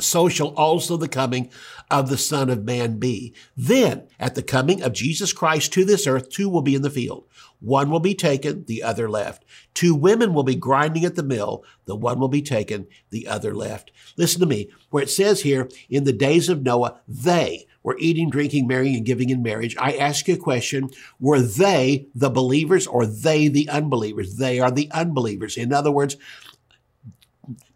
so 0.00 0.28
shall 0.28 0.54
also 0.54 0.96
the 0.96 1.08
coming 1.08 1.50
of 1.90 2.08
the 2.08 2.18
Son 2.18 2.48
of 2.50 2.64
Man 2.64 2.98
be. 2.98 3.34
Then, 3.56 4.06
at 4.18 4.36
the 4.36 4.42
coming 4.42 4.82
of 4.82 4.92
Jesus 4.92 5.32
Christ 5.32 5.72
to 5.72 5.84
this 5.84 6.06
earth, 6.06 6.30
two 6.30 6.48
will 6.48 6.62
be 6.62 6.76
in 6.76 6.82
the 6.82 6.90
field. 6.90 7.26
One 7.60 7.90
will 7.90 8.00
be 8.00 8.14
taken, 8.14 8.64
the 8.66 8.82
other 8.82 9.10
left. 9.10 9.44
Two 9.74 9.94
women 9.94 10.34
will 10.34 10.44
be 10.44 10.54
grinding 10.54 11.04
at 11.04 11.16
the 11.16 11.24
mill, 11.24 11.64
the 11.86 11.96
one 11.96 12.20
will 12.20 12.28
be 12.28 12.42
taken, 12.42 12.86
the 13.10 13.26
other 13.26 13.54
left. 13.54 13.90
Listen 14.16 14.40
to 14.40 14.46
me, 14.46 14.70
where 14.90 15.02
it 15.02 15.10
says 15.10 15.42
here, 15.42 15.68
in 15.90 16.04
the 16.04 16.12
days 16.12 16.48
of 16.48 16.62
Noah, 16.62 17.00
they 17.08 17.66
were 17.82 17.96
eating, 17.98 18.30
drinking, 18.30 18.66
marrying, 18.66 18.96
and 18.96 19.06
giving 19.06 19.30
in 19.30 19.42
marriage. 19.42 19.76
I 19.78 19.92
ask 19.92 20.28
you 20.28 20.34
a 20.34 20.38
question. 20.38 20.90
Were 21.20 21.40
they 21.40 22.06
the 22.14 22.30
believers 22.30 22.86
or 22.86 23.06
they 23.06 23.48
the 23.48 23.68
unbelievers? 23.68 24.36
They 24.36 24.60
are 24.60 24.70
the 24.70 24.90
unbelievers. 24.90 25.56
In 25.56 25.72
other 25.72 25.90
words, 25.90 26.16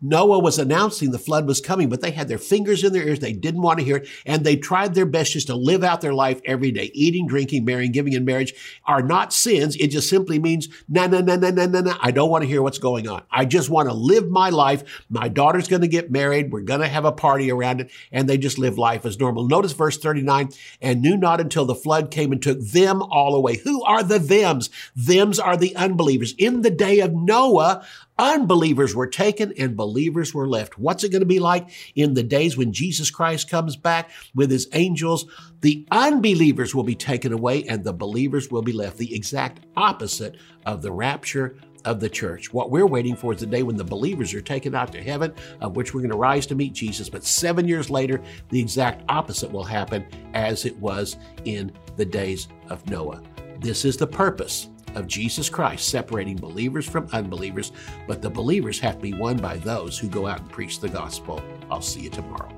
Noah 0.03 0.41
was 0.41 0.59
announcing 0.59 1.13
the 1.13 1.19
flood 1.19 1.47
was 1.47 1.61
coming, 1.61 1.89
but 1.89 2.01
they 2.01 2.11
had 2.11 2.27
their 2.27 2.39
fingers 2.39 2.83
in 2.83 2.93
their 2.93 3.07
ears. 3.07 3.21
They 3.21 3.33
didn't 3.33 3.63
want 3.63 3.79
to 3.79 3.85
hear 3.85 3.99
it. 3.99 4.09
And 4.27 4.45
they 4.45 4.57
tried 4.57 4.95
their 4.95 5.07
best 5.07 5.33
just 5.33 5.47
to 5.47 5.55
live 5.55 5.85
out 5.85 6.01
their 6.01 6.13
life 6.13 6.41
every 6.45 6.73
day. 6.73 6.91
Eating, 6.93 7.29
drinking, 7.29 7.65
marrying, 7.65 7.93
giving 7.93 8.13
in 8.13 8.25
marriage 8.25 8.53
are 8.85 9.03
not 9.03 9.33
sins. 9.33 9.77
It 9.77 9.89
just 9.89 10.09
simply 10.11 10.41
means, 10.41 10.69
no, 10.89 11.07
no, 11.07 11.21
no, 11.21 11.37
no, 11.37 11.51
no, 11.51 11.67
no, 11.67 11.81
no. 11.81 11.97
I 12.01 12.11
don't 12.11 12.31
want 12.31 12.43
to 12.43 12.49
hear 12.49 12.63
what's 12.63 12.79
going 12.79 13.09
on. 13.09 13.23
I 13.31 13.45
just 13.45 13.71
want 13.71 13.89
to 13.89 13.95
live 13.95 14.29
my 14.29 14.51
life. 14.51 15.05
My 15.09 15.29
daughter's 15.29 15.69
going 15.69 15.83
to 15.83 15.89
get 15.89 16.11
married. 16.11 16.51
We're 16.51 16.63
going 16.63 16.81
to 16.81 16.89
have 16.89 17.05
a 17.05 17.13
party 17.13 17.53
around 17.53 17.81
it. 17.81 17.91
And 18.11 18.29
they 18.29 18.39
just 18.39 18.59
live 18.59 18.79
life 18.79 19.07
as 19.07 19.21
normal. 19.21 19.47
Notice 19.47 19.73
verse 19.73 19.99
39, 19.99 20.51
and 20.81 21.01
knew 21.01 21.17
not 21.17 21.41
until 21.41 21.65
the 21.65 21.75
flood 21.77 22.11
came 22.11 22.33
and 22.33 22.43
took 22.43 22.61
them 22.61 23.03
all 23.03 23.37
away. 23.37 23.59
Who 23.59 23.85
are 23.85 24.03
the 24.03 24.19
thems? 24.19 24.69
Thems 24.97 25.39
are 25.39 25.57
the 25.57 25.77
unbelievers. 25.77 26.35
In 26.39 26.63
the 26.63 26.71
day 26.71 26.99
of 27.01 27.13
Noah, 27.13 27.87
Unbelievers 28.19 28.95
were 28.95 29.07
taken 29.07 29.53
and 29.59 29.77
believers 29.93 30.33
were 30.33 30.49
left. 30.49 30.79
What's 30.79 31.05
it 31.05 31.11
going 31.11 31.21
to 31.21 31.27
be 31.27 31.39
like 31.39 31.69
in 31.95 32.15
the 32.15 32.23
days 32.23 32.57
when 32.57 32.73
Jesus 32.73 33.11
Christ 33.11 33.51
comes 33.51 33.77
back 33.77 34.11
with 34.35 34.51
his 34.51 34.67
angels? 34.73 35.27
The 35.61 35.87
unbelievers 35.91 36.75
will 36.75 36.83
be 36.83 36.95
taken 36.95 37.31
away 37.31 37.65
and 37.65 37.85
the 37.85 37.93
believers 37.93 38.51
will 38.51 38.63
be 38.63 38.73
left. 38.73 38.97
The 38.97 39.15
exact 39.15 39.61
opposite 39.77 40.39
of 40.65 40.81
the 40.81 40.91
rapture 40.91 41.57
of 41.85 42.01
the 42.01 42.09
church. 42.09 42.55
What 42.55 42.71
we're 42.71 42.87
waiting 42.87 43.17
for 43.17 43.35
is 43.35 43.41
the 43.41 43.47
day 43.47 43.63
when 43.63 43.77
the 43.77 43.85
believers 43.85 44.33
are 44.33 44.41
taken 44.41 44.75
out 44.75 44.93
to 44.93 45.03
heaven, 45.03 45.35
of 45.61 45.77
which 45.77 45.93
we're 45.93 46.01
going 46.01 46.13
to 46.13 46.17
rise 46.17 46.47
to 46.47 46.55
meet 46.55 46.73
Jesus. 46.73 47.11
But 47.11 47.25
seven 47.25 47.69
years 47.69 47.91
later, 47.91 48.23
the 48.49 48.61
exact 48.61 49.05
opposite 49.11 49.53
will 49.53 49.65
happen 49.65 50.07
as 50.33 50.65
it 50.65 50.77
was 50.79 51.17
in 51.45 51.71
the 51.97 52.07
days 52.07 52.49
of 52.71 52.89
Noah. 52.89 53.21
This 53.61 53.85
is 53.85 53.99
the 53.99 54.07
purpose 54.07 54.69
of 54.95 55.07
Jesus 55.07 55.49
Christ 55.49 55.89
separating 55.89 56.37
believers 56.37 56.89
from 56.89 57.09
unbelievers, 57.13 57.73
but 58.07 58.23
the 58.23 58.31
believers 58.31 58.79
have 58.81 58.97
to 58.97 59.03
be 59.03 59.15
won 59.15 59.37
by 59.37 59.57
those 59.59 59.99
who 59.99 60.09
go 60.09 60.27
out 60.27 60.41
and 60.41 60.51
preach 60.51 60.81
the 60.81 60.89
gospel. 60.89 61.43
I'll 61.71 61.83
see 61.83 62.01
you 62.01 62.11
tomorrow. 62.11 62.51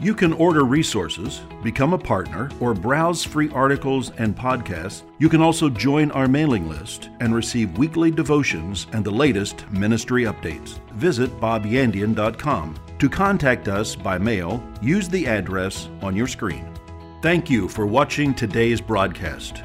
You 0.00 0.14
can 0.14 0.32
order 0.32 0.64
resources, 0.64 1.42
become 1.62 1.92
a 1.92 1.98
partner, 1.98 2.50
or 2.58 2.72
browse 2.72 3.22
free 3.22 3.50
articles 3.50 4.12
and 4.16 4.34
podcasts. 4.34 5.02
You 5.18 5.28
can 5.28 5.42
also 5.42 5.68
join 5.68 6.10
our 6.12 6.26
mailing 6.26 6.70
list 6.70 7.10
and 7.20 7.34
receive 7.34 7.76
weekly 7.76 8.10
devotions 8.10 8.86
and 8.94 9.04
the 9.04 9.10
latest 9.10 9.70
ministry 9.70 10.24
updates. 10.24 10.80
Visit 10.92 11.38
bobyandian.com. 11.38 12.76
To 12.98 13.08
contact 13.10 13.68
us 13.68 13.94
by 13.94 14.16
mail, 14.16 14.62
use 14.80 15.06
the 15.06 15.26
address 15.26 15.90
on 16.00 16.16
your 16.16 16.26
screen. 16.26 16.72
Thank 17.20 17.50
you 17.50 17.68
for 17.68 17.86
watching 17.86 18.32
today's 18.32 18.80
broadcast. 18.80 19.64